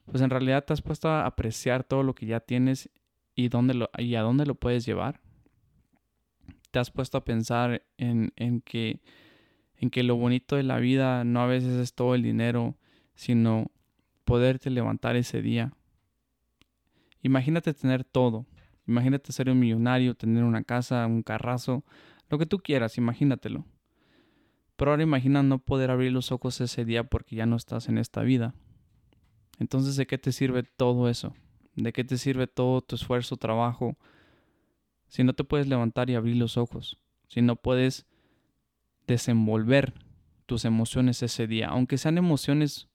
Pues 0.07 0.23
en 0.23 0.31
realidad 0.31 0.65
te 0.65 0.73
has 0.73 0.81
puesto 0.81 1.09
a 1.09 1.27
apreciar 1.27 1.85
todo 1.85 2.03
lo 2.03 2.15
que 2.15 2.27
ya 2.27 2.41
tienes 2.41 2.89
y, 3.35 3.49
dónde 3.49 3.75
lo, 3.75 3.91
y 3.99 4.15
a 4.15 4.23
dónde 4.23 4.47
lo 4.47 4.55
puedes 4.55 4.87
llevar. 4.87 5.21
Te 6.71 6.79
has 6.79 6.91
puesto 6.91 7.19
a 7.19 7.25
pensar 7.25 7.83
en, 7.99 8.33
en, 8.37 8.61
que, 8.61 9.01
en 9.77 9.91
que 9.91 10.03
lo 10.03 10.17
bonito 10.17 10.57
de 10.57 10.63
la 10.63 10.79
vida 10.79 11.25
no 11.25 11.41
a 11.43 11.47
veces 11.47 11.75
es 11.75 11.95
todo 11.95 12.15
el 12.15 12.23
dinero, 12.23 12.77
sino 13.15 13.71
poderte 14.25 14.71
levantar 14.71 15.17
ese 15.17 15.43
día. 15.43 15.73
Imagínate 17.23 17.75
tener 17.75 18.05
todo. 18.05 18.47
Imagínate 18.87 19.33
ser 19.33 19.51
un 19.51 19.59
millonario, 19.59 20.15
tener 20.15 20.45
una 20.45 20.63
casa, 20.63 21.07
un 21.07 21.23
carrazo, 21.23 21.85
lo 22.31 22.39
que 22.39 22.47
tú 22.47 22.59
quieras, 22.59 22.97
imagínatelo. 22.97 23.67
Pero 24.79 24.93
ahora 24.93 25.03
imagina 25.03 25.43
no 25.43 25.59
poder 25.59 25.91
abrir 25.91 26.13
los 26.13 26.31
ojos 26.31 26.61
ese 26.61 26.85
día 26.85 27.03
porque 27.03 27.35
ya 27.35 27.47
no 27.47 27.57
estás 27.57 27.89
en 27.89 27.99
esta 27.99 28.23
vida. 28.23 28.55
Entonces, 29.59 29.97
¿de 29.97 30.07
qué 30.07 30.19
te 30.19 30.31
sirve 30.31 30.63
todo 30.63 31.09
eso? 31.09 31.35
¿De 31.75 31.93
qué 31.93 32.05
te 32.05 32.17
sirve 32.17 32.47
todo 32.47 32.81
tu 32.81 32.95
esfuerzo, 32.95 33.37
trabajo? 33.37 33.97
Si 35.09 35.25
no 35.25 35.33
te 35.33 35.43
puedes 35.43 35.67
levantar 35.67 36.11
y 36.11 36.15
abrir 36.15 36.37
los 36.37 36.57
ojos, 36.57 36.97
si 37.27 37.43
no 37.43 37.57
puedes 37.57 38.07
desenvolver 39.09 39.95
tus 40.47 40.65
emociones 40.65 41.25
ese 41.25 41.49
día, 41.49 41.67
aunque 41.67 41.99
sean 41.99 42.17
emociones 42.17 42.87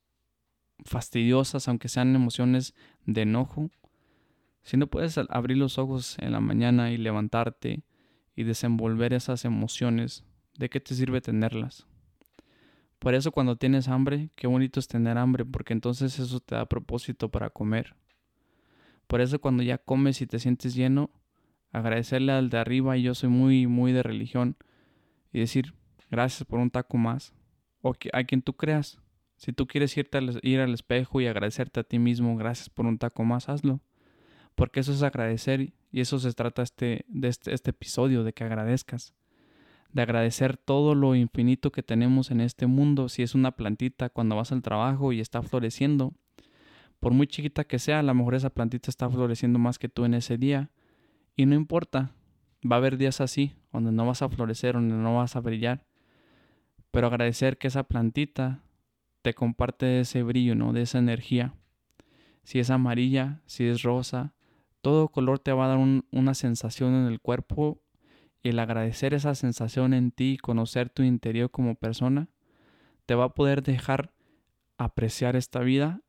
fastidiosas, 0.86 1.68
aunque 1.68 1.90
sean 1.90 2.16
emociones 2.16 2.76
de 3.06 3.24
enojo, 3.24 3.72
si 4.62 4.78
no 4.78 4.88
puedes 4.88 5.18
abrir 5.18 5.58
los 5.58 5.78
ojos 5.78 6.18
en 6.20 6.32
la 6.32 6.40
mañana 6.40 6.94
y 6.94 6.98
levantarte 6.98 7.84
y 8.38 8.44
desenvolver 8.44 9.12
esas 9.12 9.44
emociones, 9.44 10.24
¿de 10.58 10.70
qué 10.70 10.80
te 10.80 10.96
sirve 10.96 11.22
tenerlas? 11.22 11.86
Por 13.00 13.16
eso 13.16 13.32
cuando 13.32 13.58
tienes 13.58 13.90
hambre, 13.90 14.30
qué 14.36 14.48
bonito 14.48 14.80
es 14.80 14.88
tener 14.88 15.18
hambre, 15.18 15.44
porque 15.44 15.74
entonces 15.74 16.18
eso 16.20 16.40
te 16.40 16.56
da 16.56 16.66
propósito 16.68 17.30
para 17.30 17.50
comer. 17.50 17.96
Por 19.08 19.20
eso 19.20 19.40
cuando 19.40 19.62
ya 19.62 19.78
comes 19.78 20.22
y 20.22 20.28
te 20.28 20.40
sientes 20.40 20.74
lleno, 20.74 21.12
agradecerle 21.72 22.32
al 22.32 22.50
de 22.50 22.60
arriba, 22.60 22.96
y 22.96 23.04
yo 23.04 23.14
soy 23.14 23.30
muy, 23.30 23.68
muy 23.68 23.92
de 23.92 24.04
religión, 24.04 24.56
y 25.34 25.40
decir 25.40 25.74
gracias 26.10 26.46
por 26.46 26.60
un 26.60 26.70
taco 26.70 26.98
más, 26.98 27.34
o 27.82 27.94
a 28.14 28.24
quien 28.24 28.42
tú 28.42 28.54
creas. 28.54 29.00
Si 29.36 29.52
tú 29.52 29.68
quieres 29.68 29.98
irte 29.98 30.20
ir 30.42 30.62
al 30.62 30.74
espejo 30.74 31.20
y 31.20 31.28
agradecerte 31.28 31.82
a 31.82 31.84
ti 31.84 32.00
mismo, 32.00 32.38
gracias 32.38 32.70
por 32.70 32.86
un 32.86 32.98
taco 32.98 33.26
más, 33.26 33.50
hazlo. 33.50 33.82
Porque 34.56 34.80
eso 34.80 34.94
es 34.94 35.04
agradecer 35.04 35.74
y 35.92 36.00
eso 36.00 36.20
se 36.20 36.32
trata 36.32 36.62
este, 36.62 37.04
de 37.10 37.28
este, 37.28 37.54
este 37.54 37.72
episodio, 37.72 38.24
de 38.24 38.32
que 38.32 38.44
agradezcas. 38.44 39.14
De 39.94 40.02
agradecer 40.02 40.58
todo 40.58 40.96
lo 40.96 41.16
infinito 41.16 41.72
que 41.72 41.84
tenemos 41.84 42.32
en 42.32 42.42
este 42.42 42.68
mundo. 42.68 43.08
Si 43.08 43.24
es 43.24 43.36
una 43.36 43.52
plantita 43.52 44.10
cuando 44.10 44.36
vas 44.36 44.52
al 44.52 44.62
trabajo 44.62 45.14
y 45.14 45.20
está 45.20 45.42
floreciendo, 45.42 46.14
por 47.00 47.14
muy 47.14 47.28
chiquita 47.28 47.64
que 47.64 47.80
sea, 47.80 48.00
a 48.00 48.04
lo 48.04 48.14
mejor 48.14 48.34
esa 48.36 48.50
plantita 48.50 48.90
está 48.90 49.10
floreciendo 49.10 49.60
más 49.60 49.78
que 49.78 49.90
tú 49.90 50.06
en 50.06 50.16
ese 50.16 50.38
día. 50.38 50.72
Y 51.36 51.46
no 51.46 51.54
importa, 51.54 52.12
va 52.70 52.78
a 52.78 52.80
haber 52.80 52.98
días 52.98 53.22
así, 53.22 53.54
donde 53.72 53.92
no 53.92 54.06
vas 54.06 54.22
a 54.22 54.30
florecer, 54.30 54.74
donde 54.74 54.96
no 54.96 55.18
vas 55.18 55.36
a 55.36 55.42
brillar. 55.42 55.86
Pero 56.92 57.08
agradecer 57.08 57.58
que 57.58 57.68
esa 57.68 57.84
plantita 57.84 58.64
te 59.22 59.34
comparte 59.34 60.00
ese 60.00 60.24
brillo, 60.24 60.56
¿no? 60.56 60.74
De 60.74 60.82
esa 60.82 60.98
energía. 60.98 61.56
Si 62.44 62.60
es 62.60 62.70
amarilla, 62.70 63.42
si 63.46 63.66
es 63.66 63.84
rosa, 63.84 64.34
todo 64.82 65.10
color 65.10 65.40
te 65.40 65.54
va 65.54 65.66
a 65.66 65.68
dar 65.70 65.78
una 65.78 66.34
sensación 66.34 66.94
en 66.94 67.06
el 67.08 67.22
cuerpo 67.22 67.83
y 68.44 68.50
el 68.50 68.60
agradecer 68.60 69.14
esa 69.14 69.34
sensación 69.34 69.94
en 69.94 70.12
ti, 70.12 70.38
conocer 70.38 70.90
tu 70.90 71.02
interior 71.02 71.50
como 71.50 71.76
persona, 71.76 72.28
te 73.06 73.16
va 73.16 73.26
a 73.26 73.34
poder 73.34 73.64
dejar 73.64 74.14
apreciar 74.78 75.36
esta 75.36 75.60
vida 75.62 76.02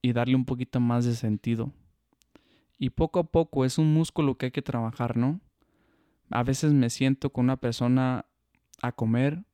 y 0.00 0.12
darle 0.12 0.34
un 0.34 0.44
poquito 0.44 0.80
más 0.80 1.04
de 1.04 1.14
sentido. 1.14 1.72
Y 2.78 2.90
poco 2.90 3.20
a 3.20 3.24
poco 3.24 3.64
es 3.64 3.78
un 3.78 3.92
músculo 3.92 4.36
que 4.36 4.46
hay 4.46 4.52
que 4.52 4.62
trabajar, 4.62 5.16
¿no? 5.16 5.40
A 6.30 6.42
veces 6.42 6.72
me 6.72 6.90
siento 6.90 7.30
con 7.30 7.44
una 7.44 7.58
persona 7.58 8.24
a 8.80 8.92
comer 8.92 9.44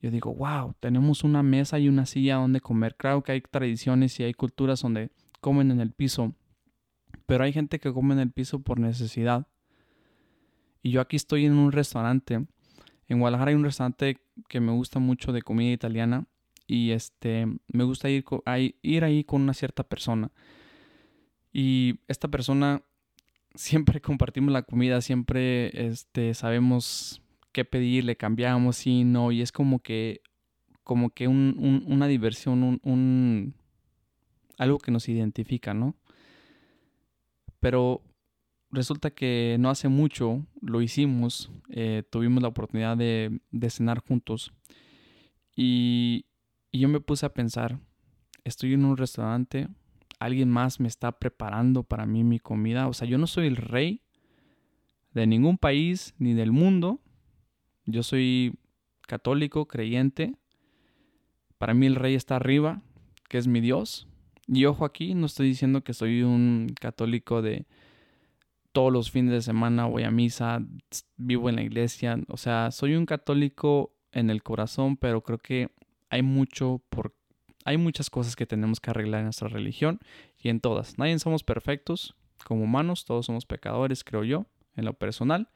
yo 0.00 0.10
digo, 0.10 0.34
wow, 0.34 0.74
tenemos 0.80 1.24
una 1.24 1.42
mesa 1.42 1.78
y 1.78 1.88
una 1.88 2.06
silla 2.06 2.36
donde 2.36 2.60
comer. 2.60 2.96
Claro 2.96 3.22
que 3.22 3.32
hay 3.32 3.42
tradiciones 3.42 4.18
y 4.18 4.24
hay 4.24 4.32
culturas 4.32 4.80
donde 4.80 5.10
comen 5.40 5.70
en 5.70 5.80
el 5.80 5.92
piso, 5.92 6.34
pero 7.26 7.44
hay 7.44 7.52
gente 7.52 7.78
que 7.78 7.92
come 7.92 8.14
en 8.14 8.20
el 8.20 8.30
piso 8.30 8.60
por 8.60 8.80
necesidad. 8.80 9.46
Y 10.82 10.90
yo 10.90 11.00
aquí 11.00 11.16
estoy 11.16 11.46
en 11.46 11.52
un 11.52 11.72
restaurante. 11.72 12.46
En 13.08 13.18
Guadalajara 13.18 13.50
hay 13.50 13.56
un 13.56 13.64
restaurante 13.64 14.18
que 14.48 14.60
me 14.60 14.72
gusta 14.72 14.98
mucho 14.98 15.32
de 15.32 15.42
comida 15.42 15.72
italiana 15.72 16.26
y 16.66 16.92
este 16.92 17.46
me 17.72 17.84
gusta 17.84 18.08
ir, 18.08 18.24
ir 18.82 19.04
ahí 19.04 19.24
con 19.24 19.42
una 19.42 19.54
cierta 19.54 19.82
persona. 19.82 20.30
Y 21.52 22.00
esta 22.06 22.28
persona 22.28 22.82
siempre 23.54 24.00
compartimos 24.00 24.52
la 24.52 24.62
comida, 24.62 25.00
siempre 25.00 25.88
este, 25.88 26.34
sabemos 26.34 27.22
qué 27.52 27.64
pedir, 27.64 28.04
le 28.04 28.16
cambiamos, 28.16 28.76
sí, 28.76 29.04
no, 29.04 29.32
y 29.32 29.42
es 29.42 29.50
como 29.50 29.80
que, 29.80 30.22
como 30.84 31.10
que 31.10 31.26
un, 31.26 31.84
una 31.86 32.06
diversión, 32.06 32.62
un, 32.62 32.80
un, 32.84 33.54
algo 34.56 34.78
que 34.78 34.92
nos 34.92 35.08
identifica, 35.08 35.74
¿no? 35.74 35.96
Pero 37.58 38.02
resulta 38.70 39.10
que 39.10 39.56
no 39.58 39.70
hace 39.70 39.88
mucho 39.88 40.46
lo 40.60 40.82
hicimos, 40.82 41.50
eh, 41.70 42.02
tuvimos 42.10 42.42
la 42.42 42.48
oportunidad 42.48 42.96
de, 42.96 43.40
cenar 43.68 44.00
juntos 44.00 44.52
y, 45.56 46.26
y 46.70 46.80
yo 46.80 46.88
me 46.88 47.00
puse 47.00 47.26
a 47.26 47.34
pensar, 47.34 47.78
estoy 48.44 48.74
en 48.74 48.84
un 48.84 48.96
restaurante, 48.96 49.68
alguien 50.20 50.50
más 50.50 50.78
me 50.78 50.86
está 50.86 51.12
preparando 51.12 51.82
para 51.82 52.06
mí 52.06 52.22
mi 52.22 52.38
comida. 52.38 52.86
O 52.86 52.92
sea, 52.92 53.08
yo 53.08 53.18
no 53.18 53.26
soy 53.26 53.46
el 53.46 53.56
rey 53.56 54.02
de 55.12 55.26
ningún 55.26 55.58
país 55.58 56.14
ni 56.18 56.34
del 56.34 56.52
mundo. 56.52 57.00
Yo 57.86 58.04
soy 58.04 58.54
católico, 59.08 59.66
creyente. 59.66 60.36
Para 61.58 61.74
mí 61.74 61.86
el 61.86 61.96
rey 61.96 62.14
está 62.14 62.36
arriba, 62.36 62.82
que 63.28 63.38
es 63.38 63.48
mi 63.48 63.60
Dios. 63.60 64.06
Y 64.46 64.66
ojo 64.66 64.84
aquí, 64.84 65.14
no 65.14 65.26
estoy 65.26 65.48
diciendo 65.48 65.82
que 65.82 65.94
soy 65.94 66.22
un 66.22 66.68
católico 66.78 67.42
de 67.42 67.66
todos 68.72 68.92
los 68.92 69.10
fines 69.10 69.32
de 69.32 69.42
semana 69.42 69.86
voy 69.86 70.04
a 70.04 70.10
misa, 70.10 70.64
vivo 71.16 71.48
en 71.48 71.56
la 71.56 71.62
iglesia. 71.62 72.18
O 72.28 72.36
sea, 72.36 72.70
soy 72.70 72.94
un 72.94 73.06
católico 73.06 73.92
en 74.12 74.30
el 74.30 74.42
corazón, 74.42 74.96
pero 74.96 75.22
creo 75.22 75.38
que 75.38 75.70
hay 76.08 76.22
mucho 76.22 76.82
por 76.88 77.14
hay 77.64 77.76
muchas 77.76 78.08
cosas 78.08 78.36
que 78.36 78.46
tenemos 78.46 78.80
que 78.80 78.90
arreglar 78.90 79.20
en 79.20 79.26
nuestra 79.26 79.48
religión 79.48 80.00
y 80.38 80.48
en 80.48 80.60
todas. 80.60 80.98
Nadie 80.98 81.18
somos 81.18 81.44
perfectos 81.44 82.16
como 82.44 82.64
humanos, 82.64 83.04
todos 83.04 83.26
somos 83.26 83.44
pecadores, 83.44 84.02
creo 84.02 84.24
yo, 84.24 84.46
en 84.76 84.86
lo 84.86 84.94
personal. 84.94 85.50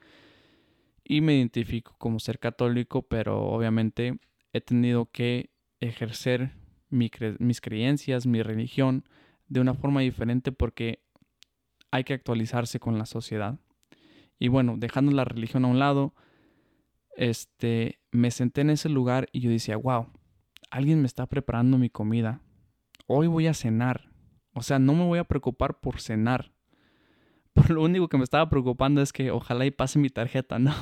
Y 1.03 1.22
me 1.22 1.37
identifico 1.37 1.94
como 1.98 2.20
ser 2.20 2.38
católico, 2.38 3.03
pero 3.03 3.42
obviamente 3.42 4.18
he 4.53 4.61
tenido 4.61 5.07
que 5.07 5.50
ejercer 5.81 6.53
mis 6.90 7.61
creencias, 7.61 8.27
mi 8.27 8.42
religión, 8.42 9.05
de 9.48 9.61
una 9.61 9.74
forma 9.74 10.00
diferente 10.00 10.53
porque 10.53 11.03
hay 11.94 12.02
que 12.02 12.14
actualizarse 12.14 12.80
con 12.80 12.98
la 12.98 13.07
sociedad. 13.07 13.61
Y 14.40 14.48
bueno, 14.48 14.74
dejando 14.76 15.12
la 15.12 15.24
religión 15.24 15.64
a 15.64 15.68
un 15.68 15.78
lado, 15.78 16.12
este, 17.16 18.00
me 18.11 18.33
senté 18.33 18.62
en 18.62 18.70
ese 18.70 18.88
lugar 18.88 19.28
y 19.30 19.38
yo 19.38 19.48
decía, 19.48 19.76
wow, 19.76 20.09
alguien 20.72 21.00
me 21.00 21.07
está 21.07 21.26
preparando 21.26 21.78
mi 21.78 21.90
comida. 21.90 22.40
Hoy 23.07 23.28
voy 23.28 23.46
a 23.46 23.54
cenar. 23.54 24.11
O 24.54 24.62
sea, 24.62 24.80
no 24.80 24.92
me 24.94 25.04
voy 25.04 25.20
a 25.20 25.24
preocupar 25.24 25.78
por 25.78 26.00
cenar. 26.00 26.52
Por 27.52 27.70
lo 27.70 27.83
único 27.85 28.09
que 28.09 28.18
me 28.18 28.24
estaba 28.24 28.50
preocupando 28.50 29.00
es 29.00 29.12
que 29.12 29.30
ojalá 29.30 29.64
y 29.64 29.70
pase 29.70 30.00
mi 30.00 30.11
tarjeta, 30.11 30.59
¿no? 30.59 30.74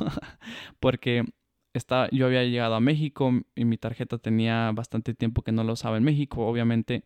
Porque 0.80 1.26
estaba, 1.74 2.08
yo 2.10 2.24
había 2.24 2.44
llegado 2.44 2.74
a 2.74 2.80
México 2.80 3.32
y 3.54 3.66
mi 3.66 3.76
tarjeta 3.76 4.16
tenía 4.16 4.72
bastante 4.72 5.12
tiempo 5.12 5.42
que 5.42 5.52
no 5.52 5.62
lo 5.62 5.74
usaba 5.74 5.98
en 5.98 6.04
México. 6.04 6.46
Obviamente, 6.46 7.02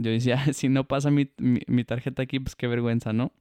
yo 0.00 0.10
decía, 0.10 0.44
si 0.52 0.68
no 0.68 0.84
pasa 0.86 1.10
mi, 1.10 1.30
mi 1.38 1.84
tarjeta 1.84 2.22
aquí, 2.22 2.40
pues 2.40 2.56
qué 2.56 2.66
vergüenza, 2.66 3.12
¿no? 3.12 3.32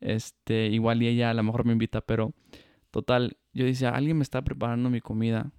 Este, 0.00 0.66
igual 0.66 1.02
y 1.02 1.08
ella 1.08 1.30
a 1.30 1.34
lo 1.34 1.42
mejor 1.42 1.64
me 1.64 1.72
invita, 1.72 2.00
pero 2.00 2.32
total, 2.90 3.36
yo 3.52 3.64
decía, 3.64 3.90
alguien 3.90 4.16
me 4.16 4.22
está 4.22 4.42
preparando 4.42 4.90
mi 4.90 5.00
comida 5.00 5.52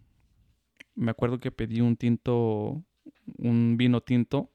me 1.00 1.12
acuerdo 1.12 1.40
que 1.40 1.52
pedí 1.52 1.80
un 1.82 1.96
tinto, 1.96 2.84
un 3.38 3.78
vino 3.78 4.02
tinto. 4.02 4.52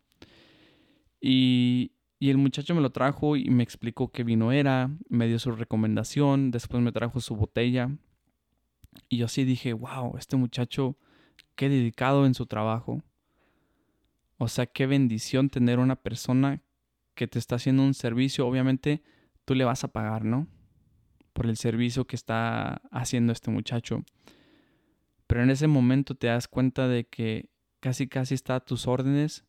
Y, 1.21 1.93
y, 2.19 2.29
el 2.29 2.37
muchacho 2.37 2.75
me 2.75 2.83
lo 2.83 2.93
trajo 2.93 3.37
y 3.37 3.49
me 3.49 3.63
explicó 3.63 4.13
qué 4.13 4.25
vino 4.25 4.53
era, 4.53 4.91
me 5.09 5.27
dio 5.27 5.39
su 5.39 5.53
recomendación, 5.53 6.51
después 6.51 6.83
me 6.83 6.93
trajo 6.93 7.21
su 7.21 7.35
botella. 7.35 7.91
Y 9.09 9.19
yo 9.19 9.27
así 9.27 9.45
dije, 9.45 9.73
wow, 9.73 10.17
este 10.19 10.37
muchacho, 10.37 10.97
qué 11.57 11.71
dedicado 11.71 12.27
en 12.27 12.35
su 12.35 12.45
trabajo. 12.45 13.03
O 14.39 14.49
sea, 14.49 14.67
qué 14.67 14.87
bendición 14.87 15.51
tener 15.51 15.79
una 15.79 15.97
persona 15.97 16.63
que 17.15 17.27
te 17.27 17.39
está 17.39 17.57
haciendo 17.57 17.83
un 17.83 17.95
servicio. 17.95 18.47
Obviamente 18.47 19.03
tú 19.45 19.55
le 19.55 19.65
vas 19.65 19.85
a 19.85 19.89
pagar, 19.89 20.25
¿no? 20.25 20.49
Por 21.33 21.47
el 21.47 21.57
servicio 21.57 22.07
que 22.07 22.17
está 22.17 22.83
haciendo 22.91 23.33
este 23.33 23.51
muchacho. 23.51 24.05
Pero 25.27 25.43
en 25.43 25.51
ese 25.51 25.67
momento 25.67 26.15
te 26.15 26.27
das 26.27 26.49
cuenta 26.49 26.89
de 26.89 27.07
que 27.07 27.51
casi 27.81 28.09
casi 28.09 28.35
está 28.35 28.57
a 28.57 28.65
tus 28.65 28.87
órdenes 28.87 29.45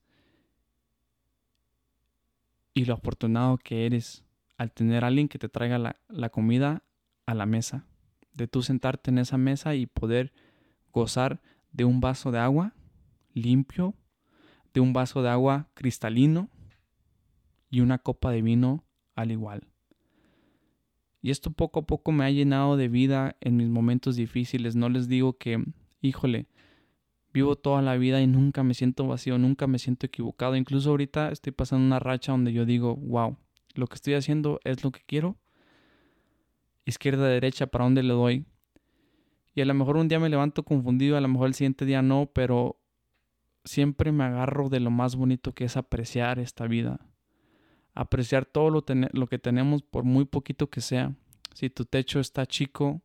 y 2.73 2.85
lo 2.85 2.93
afortunado 2.93 3.57
que 3.57 3.85
eres 3.85 4.23
al 4.57 4.71
tener 4.71 5.03
a 5.03 5.07
alguien 5.07 5.27
que 5.27 5.39
te 5.39 5.49
traiga 5.49 5.77
la, 5.77 5.99
la 6.07 6.29
comida 6.29 6.83
a 7.25 7.33
la 7.33 7.45
mesa. 7.45 7.87
De 8.33 8.47
tú 8.47 8.61
sentarte 8.61 9.11
en 9.11 9.17
esa 9.17 9.37
mesa 9.37 9.75
y 9.75 9.85
poder 9.85 10.33
gozar 10.91 11.41
de 11.71 11.85
un 11.85 11.99
vaso 11.99 12.31
de 12.31 12.39
agua 12.39 12.73
limpio, 13.33 13.95
de 14.75 14.81
un 14.81 14.93
vaso 14.93 15.23
de 15.23 15.29
agua 15.29 15.69
cristalino 15.73 16.49
y 17.71 17.79
una 17.79 17.97
copa 17.97 18.29
de 18.29 18.41
vino 18.41 18.83
al 19.15 19.31
igual. 19.31 19.61
Y 21.21 21.31
esto 21.31 21.49
poco 21.49 21.79
a 21.79 21.85
poco 21.87 22.11
me 22.11 22.25
ha 22.25 22.29
llenado 22.29 22.75
de 22.77 22.89
vida 22.89 23.37
en 23.39 23.55
mis 23.55 23.69
momentos 23.69 24.17
difíciles. 24.17 24.75
No 24.75 24.89
les 24.89 25.07
digo 25.07 25.37
que, 25.37 25.63
híjole, 26.01 26.47
vivo 27.33 27.55
toda 27.55 27.81
la 27.81 27.95
vida 27.95 28.21
y 28.21 28.27
nunca 28.27 28.63
me 28.63 28.73
siento 28.73 29.07
vacío, 29.07 29.37
nunca 29.37 29.65
me 29.65 29.79
siento 29.79 30.05
equivocado. 30.05 30.57
Incluso 30.57 30.89
ahorita 30.89 31.31
estoy 31.31 31.53
pasando 31.53 31.85
una 31.85 31.99
racha 31.99 32.33
donde 32.33 32.51
yo 32.51 32.65
digo, 32.65 32.97
wow, 32.97 33.37
lo 33.75 33.87
que 33.87 33.95
estoy 33.95 34.13
haciendo 34.15 34.59
es 34.65 34.83
lo 34.83 34.91
que 34.91 35.01
quiero. 35.05 35.37
Izquierda, 36.85 37.27
derecha, 37.27 37.67
¿para 37.67 37.85
dónde 37.85 38.03
le 38.03 38.13
doy? 38.13 38.45
Y 39.55 39.61
a 39.61 39.65
lo 39.65 39.73
mejor 39.73 39.95
un 39.95 40.09
día 40.09 40.19
me 40.19 40.29
levanto 40.29 40.63
confundido, 40.63 41.15
a 41.15 41.21
lo 41.21 41.29
mejor 41.29 41.47
el 41.47 41.53
siguiente 41.55 41.85
día 41.85 42.01
no, 42.01 42.29
pero 42.33 42.77
siempre 43.65 44.11
me 44.11 44.23
agarro 44.23 44.69
de 44.69 44.79
lo 44.79 44.91
más 44.91 45.15
bonito 45.15 45.53
que 45.53 45.65
es 45.65 45.75
apreciar 45.75 46.39
esta 46.39 46.67
vida 46.67 46.99
apreciar 47.95 48.45
todo 48.45 48.69
lo, 48.69 49.27
que 49.27 49.39
tenemos 49.39 49.81
por 49.81 50.03
muy 50.03 50.25
poquito 50.25 50.69
que 50.69 50.81
sea. 50.81 51.15
Si 51.53 51.69
tu 51.69 51.85
techo 51.85 52.19
está 52.19 52.45
chico, 52.45 53.01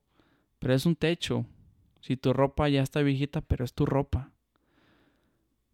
pero 0.59 0.75
es 0.75 0.85
un 0.85 0.97
techo. 0.97 1.47
Si 2.01 2.17
tu 2.17 2.33
ropa 2.33 2.69
ya 2.69 2.83
está 2.83 3.01
viejita, 3.01 3.41
pero 3.41 3.65
es 3.65 3.73
tu 3.73 3.87
ropa. 3.87 4.33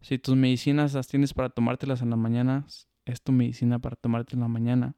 Si 0.01 0.19
tus 0.19 0.35
medicinas 0.35 0.93
las 0.93 1.07
tienes 1.07 1.33
para 1.33 1.49
tomártelas 1.49 2.03
en 2.03 2.11
la 2.11 2.15
mañana, 2.15 2.65
es 3.05 3.21
tu 3.23 3.31
medicina 3.31 3.79
para 3.79 3.95
tomarte 3.95 4.35
en 4.35 4.41
la 4.41 4.47
mañana. 4.47 4.95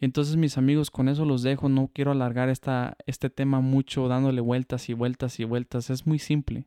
Y 0.00 0.06
entonces 0.06 0.36
mis 0.36 0.56
amigos, 0.56 0.90
con 0.90 1.08
eso 1.08 1.26
los 1.26 1.42
dejo. 1.42 1.68
No 1.68 1.90
quiero 1.92 2.10
alargar 2.10 2.48
esta, 2.48 2.96
este 3.06 3.28
tema 3.28 3.60
mucho 3.60 4.08
dándole 4.08 4.40
vueltas 4.40 4.88
y 4.88 4.94
vueltas 4.94 5.38
y 5.40 5.44
vueltas. 5.44 5.90
Es 5.90 6.06
muy 6.06 6.18
simple. 6.18 6.66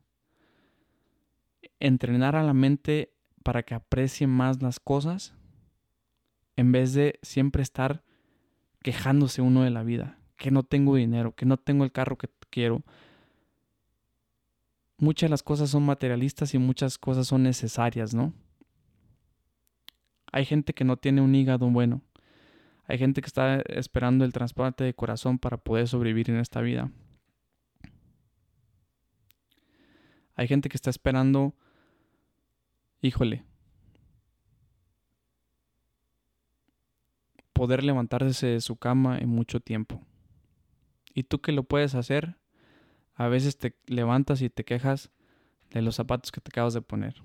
Entrenar 1.79 2.35
a 2.35 2.43
la 2.43 2.53
mente 2.53 3.13
para 3.43 3.63
que 3.63 3.73
aprecie 3.73 4.27
más 4.27 4.61
las 4.61 4.79
cosas 4.79 5.33
en 6.55 6.71
vez 6.71 6.93
de 6.93 7.19
siempre 7.21 7.63
estar 7.63 8.03
quejándose 8.83 9.41
uno 9.41 9.63
de 9.63 9.69
la 9.69 9.83
vida, 9.83 10.19
que 10.35 10.51
no 10.51 10.63
tengo 10.63 10.95
dinero, 10.95 11.33
que 11.33 11.45
no 11.45 11.57
tengo 11.57 11.83
el 11.83 11.91
carro 11.91 12.17
que 12.17 12.29
quiero. 12.49 12.83
Muchas 14.97 15.27
de 15.27 15.31
las 15.31 15.43
cosas 15.43 15.69
son 15.69 15.83
materialistas 15.83 16.53
y 16.53 16.57
muchas 16.57 16.97
cosas 16.97 17.27
son 17.27 17.43
necesarias, 17.43 18.13
¿no? 18.13 18.33
Hay 20.31 20.45
gente 20.45 20.73
que 20.73 20.83
no 20.83 20.97
tiene 20.97 21.21
un 21.21 21.33
hígado 21.33 21.69
bueno. 21.69 22.01
Hay 22.85 22.97
gente 22.97 23.21
que 23.21 23.27
está 23.27 23.61
esperando 23.67 24.25
el 24.25 24.33
trasplante 24.33 24.83
de 24.83 24.93
corazón 24.93 25.39
para 25.39 25.57
poder 25.57 25.87
sobrevivir 25.87 26.29
en 26.29 26.37
esta 26.37 26.59
vida. 26.61 26.91
Hay 30.35 30.47
gente 30.47 30.69
que 30.69 30.77
está 30.77 30.89
esperando, 30.89 31.53
híjole, 33.01 33.45
poder 37.53 37.83
levantarse 37.83 38.47
de 38.47 38.61
su 38.61 38.77
cama 38.77 39.17
en 39.17 39.29
mucho 39.29 39.59
tiempo. 39.59 40.01
¿Y 41.13 41.23
tú 41.23 41.41
que 41.41 41.51
lo 41.51 41.63
puedes 41.63 41.95
hacer? 41.95 42.37
A 43.15 43.27
veces 43.27 43.57
te 43.57 43.75
levantas 43.85 44.41
y 44.41 44.49
te 44.49 44.63
quejas 44.63 45.11
de 45.71 45.81
los 45.81 45.95
zapatos 45.95 46.31
que 46.31 46.41
te 46.41 46.49
acabas 46.49 46.73
de 46.73 46.81
poner. 46.81 47.15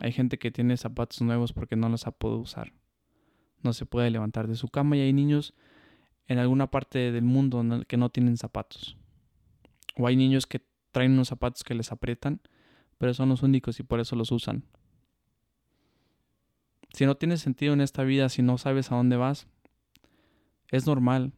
Hay 0.00 0.12
gente 0.12 0.38
que 0.38 0.50
tiene 0.50 0.76
zapatos 0.76 1.20
nuevos 1.20 1.52
porque 1.52 1.76
no 1.76 1.88
los 1.88 2.06
ha 2.06 2.12
podido 2.12 2.38
usar. 2.38 2.72
No 3.62 3.72
se 3.72 3.86
puede 3.86 4.10
levantar 4.10 4.48
de 4.48 4.54
su 4.54 4.68
cama 4.68 4.96
y 4.96 5.00
hay 5.00 5.12
niños 5.12 5.54
en 6.26 6.38
alguna 6.38 6.70
parte 6.70 7.12
del 7.12 7.24
mundo 7.24 7.64
que 7.86 7.96
no 7.96 8.10
tienen 8.10 8.36
zapatos. 8.36 8.96
O 9.96 10.06
hay 10.06 10.16
niños 10.16 10.46
que 10.46 10.64
traen 10.92 11.12
unos 11.12 11.28
zapatos 11.28 11.64
que 11.64 11.74
les 11.74 11.92
aprietan, 11.92 12.40
pero 13.02 13.14
son 13.14 13.30
los 13.30 13.42
únicos 13.42 13.80
y 13.80 13.82
por 13.82 13.98
eso 13.98 14.14
los 14.14 14.30
usan. 14.30 14.62
Si 16.92 17.04
no 17.04 17.16
tienes 17.16 17.40
sentido 17.40 17.72
en 17.72 17.80
esta 17.80 18.04
vida, 18.04 18.28
si 18.28 18.42
no 18.42 18.58
sabes 18.58 18.92
a 18.92 18.94
dónde 18.94 19.16
vas, 19.16 19.48
es 20.68 20.86
normal. 20.86 21.32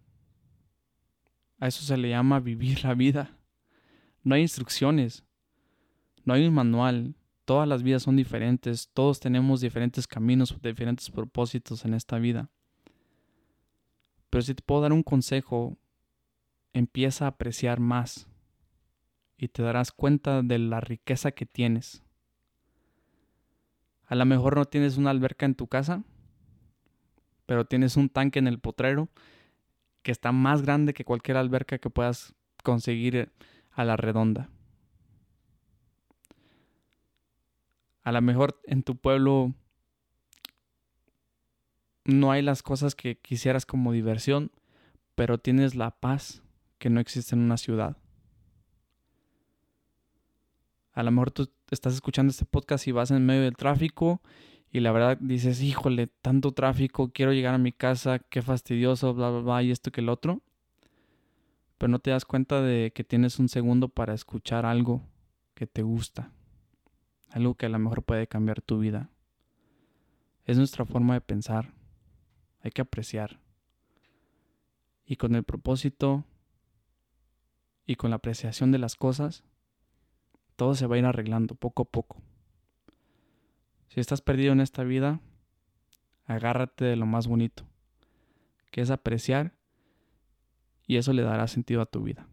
A 1.59 1.68
eso 1.68 1.83
se 1.83 1.96
le 1.96 2.11
llama 2.11 2.38
vivir 2.38 2.85
la 2.85 2.92
vida. 2.92 3.38
No 4.22 4.35
hay 4.35 4.42
instrucciones, 4.42 5.24
no 6.27 6.35
hay 6.35 6.46
un 6.46 6.53
manual. 6.53 7.14
Todas 7.46 7.66
las 7.66 7.83
vidas 7.83 8.03
son 8.03 8.16
diferentes, 8.16 8.90
todos 8.92 9.18
tenemos 9.18 9.62
diferentes 9.62 10.07
caminos, 10.07 10.55
diferentes 10.61 11.09
propósitos 11.09 11.87
en 11.87 11.94
esta 11.94 12.18
vida. 12.18 12.50
Pero 14.29 14.42
si 14.42 14.55
te 14.55 14.62
puedo 14.62 14.83
dar 14.83 14.92
un 14.92 15.03
consejo, 15.03 15.79
empieza 16.74 17.24
a 17.24 17.29
apreciar 17.29 17.81
más 17.81 18.29
y 19.37 19.49
te 19.49 19.62
darás 19.62 19.92
cuenta 19.92 20.42
de 20.42 20.59
la 20.59 20.81
riqueza 20.81 21.33
que 21.33 21.47
tienes. 21.47 22.03
A 24.07 24.14
lo 24.14 24.25
mejor 24.25 24.57
no 24.57 24.64
tienes 24.64 24.97
una 24.97 25.11
alberca 25.11 25.47
en 25.47 25.55
tu 25.55 25.66
casa, 25.66 26.05
pero 27.47 27.64
tienes 27.64 27.97
un 27.97 28.09
tanque 28.09 28.38
en 28.38 28.47
el 28.47 28.59
potrero 28.59 29.09
que 30.03 30.12
está 30.12 30.33
más 30.33 30.62
grande 30.62 30.94
que 30.94 31.05
cualquier 31.05 31.37
alberca 31.37 31.79
que 31.79 31.90
puedas 31.90 32.35
conseguir 32.62 33.33
a 33.73 33.85
la 33.85 33.97
redonda. 33.97 34.51
A 38.03 38.12
lo 38.12 38.20
mejor 38.20 38.61
en 38.64 38.83
tu 38.83 38.97
pueblo 38.97 39.55
no 42.05 42.31
hay 42.31 42.42
las 42.42 42.62
cosas 42.62 42.94
que 42.94 43.16
quisieras 43.18 43.64
como 43.64 43.92
diversión, 43.92 44.53
pero 45.14 45.38
tienes 45.38 45.75
la 45.75 45.90
paz 45.90 46.42
que 46.79 46.90
no 46.90 47.01
existe 47.01 47.35
en 47.35 47.40
una 47.40 47.57
ciudad. 47.57 47.97
A 50.94 51.02
lo 51.02 51.11
mejor 51.11 51.33
tú 51.33 51.50
estás 51.70 51.94
escuchando 51.94 52.30
este 52.30 52.44
podcast 52.44 52.87
y 52.87 52.92
vas 52.92 53.11
en 53.11 53.26
medio 53.26 53.42
del 53.42 53.57
tráfico 53.57 54.22
y 54.70 54.80
la 54.80 54.92
verdad 54.92 55.18
dices, 55.20 55.61
híjole, 55.61 56.07
tanto 56.07 56.52
tráfico, 56.52 57.12
quiero 57.12 57.33
llegar 57.33 57.54
a 57.54 57.59
mi 57.59 57.72
casa, 57.72 58.18
qué 58.18 58.42
fastidioso, 58.42 59.12
bla, 59.12 59.30
bla, 59.30 59.40
bla, 59.40 59.62
y 59.62 59.70
esto 59.70 59.90
que 59.90 60.00
el 60.00 60.09
otro. 60.09 60.42
Pero 61.78 61.90
no 61.90 61.98
te 61.98 62.11
das 62.11 62.24
cuenta 62.24 62.61
de 62.61 62.92
que 62.92 63.04
tienes 63.04 63.38
un 63.38 63.48
segundo 63.48 63.88
para 63.88 64.14
escuchar 64.14 64.66
algo 64.66 65.02
que 65.54 65.66
te 65.66 65.83
gusta, 65.83 66.33
algo 67.30 67.54
que 67.54 67.66
a 67.66 67.68
lo 67.68 67.78
mejor 67.78 68.02
puede 68.02 68.26
cambiar 68.26 68.62
tu 68.62 68.78
vida. 68.78 69.11
Es 70.44 70.59
nuestra 70.59 70.85
forma 70.85 71.14
de 71.14 71.20
pensar, 71.20 71.72
hay 72.61 72.70
que 72.70 72.83
apreciar. 72.83 73.40
Y 75.07 75.16
con 75.16 75.35
el 75.35 75.44
propósito 75.44 76.24
y 77.87 77.96
con 77.96 78.11
la 78.11 78.16
apreciación 78.16 78.72
de 78.72 78.78
las 78.78 78.96
cosas, 78.96 79.44
todo 80.57 80.75
se 80.75 80.87
va 80.87 80.97
a 80.97 80.99
ir 80.99 81.05
arreglando 81.05 81.55
poco 81.55 81.83
a 81.83 81.87
poco. 81.87 82.23
Si 83.88 84.01
estás 84.01 84.21
perdido 84.21 84.53
en 84.53 84.61
esta 84.61 84.83
vida, 84.83 85.21
agárrate 86.27 86.85
de 86.85 86.97
lo 86.97 87.07
más 87.07 87.27
bonito, 87.27 87.64
que 88.71 88.81
es 88.81 88.90
apreciar, 88.90 89.55
y 90.87 90.97
eso 90.97 91.12
le 91.12 91.23
dará 91.23 91.47
sentido 91.49 91.81
a 91.81 91.87
tu 91.87 92.03
vida. 92.03 92.27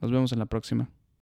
Nos 0.00 0.10
vemos 0.10 0.32
en 0.32 0.38
la 0.38 0.46
próxima. 0.46 0.88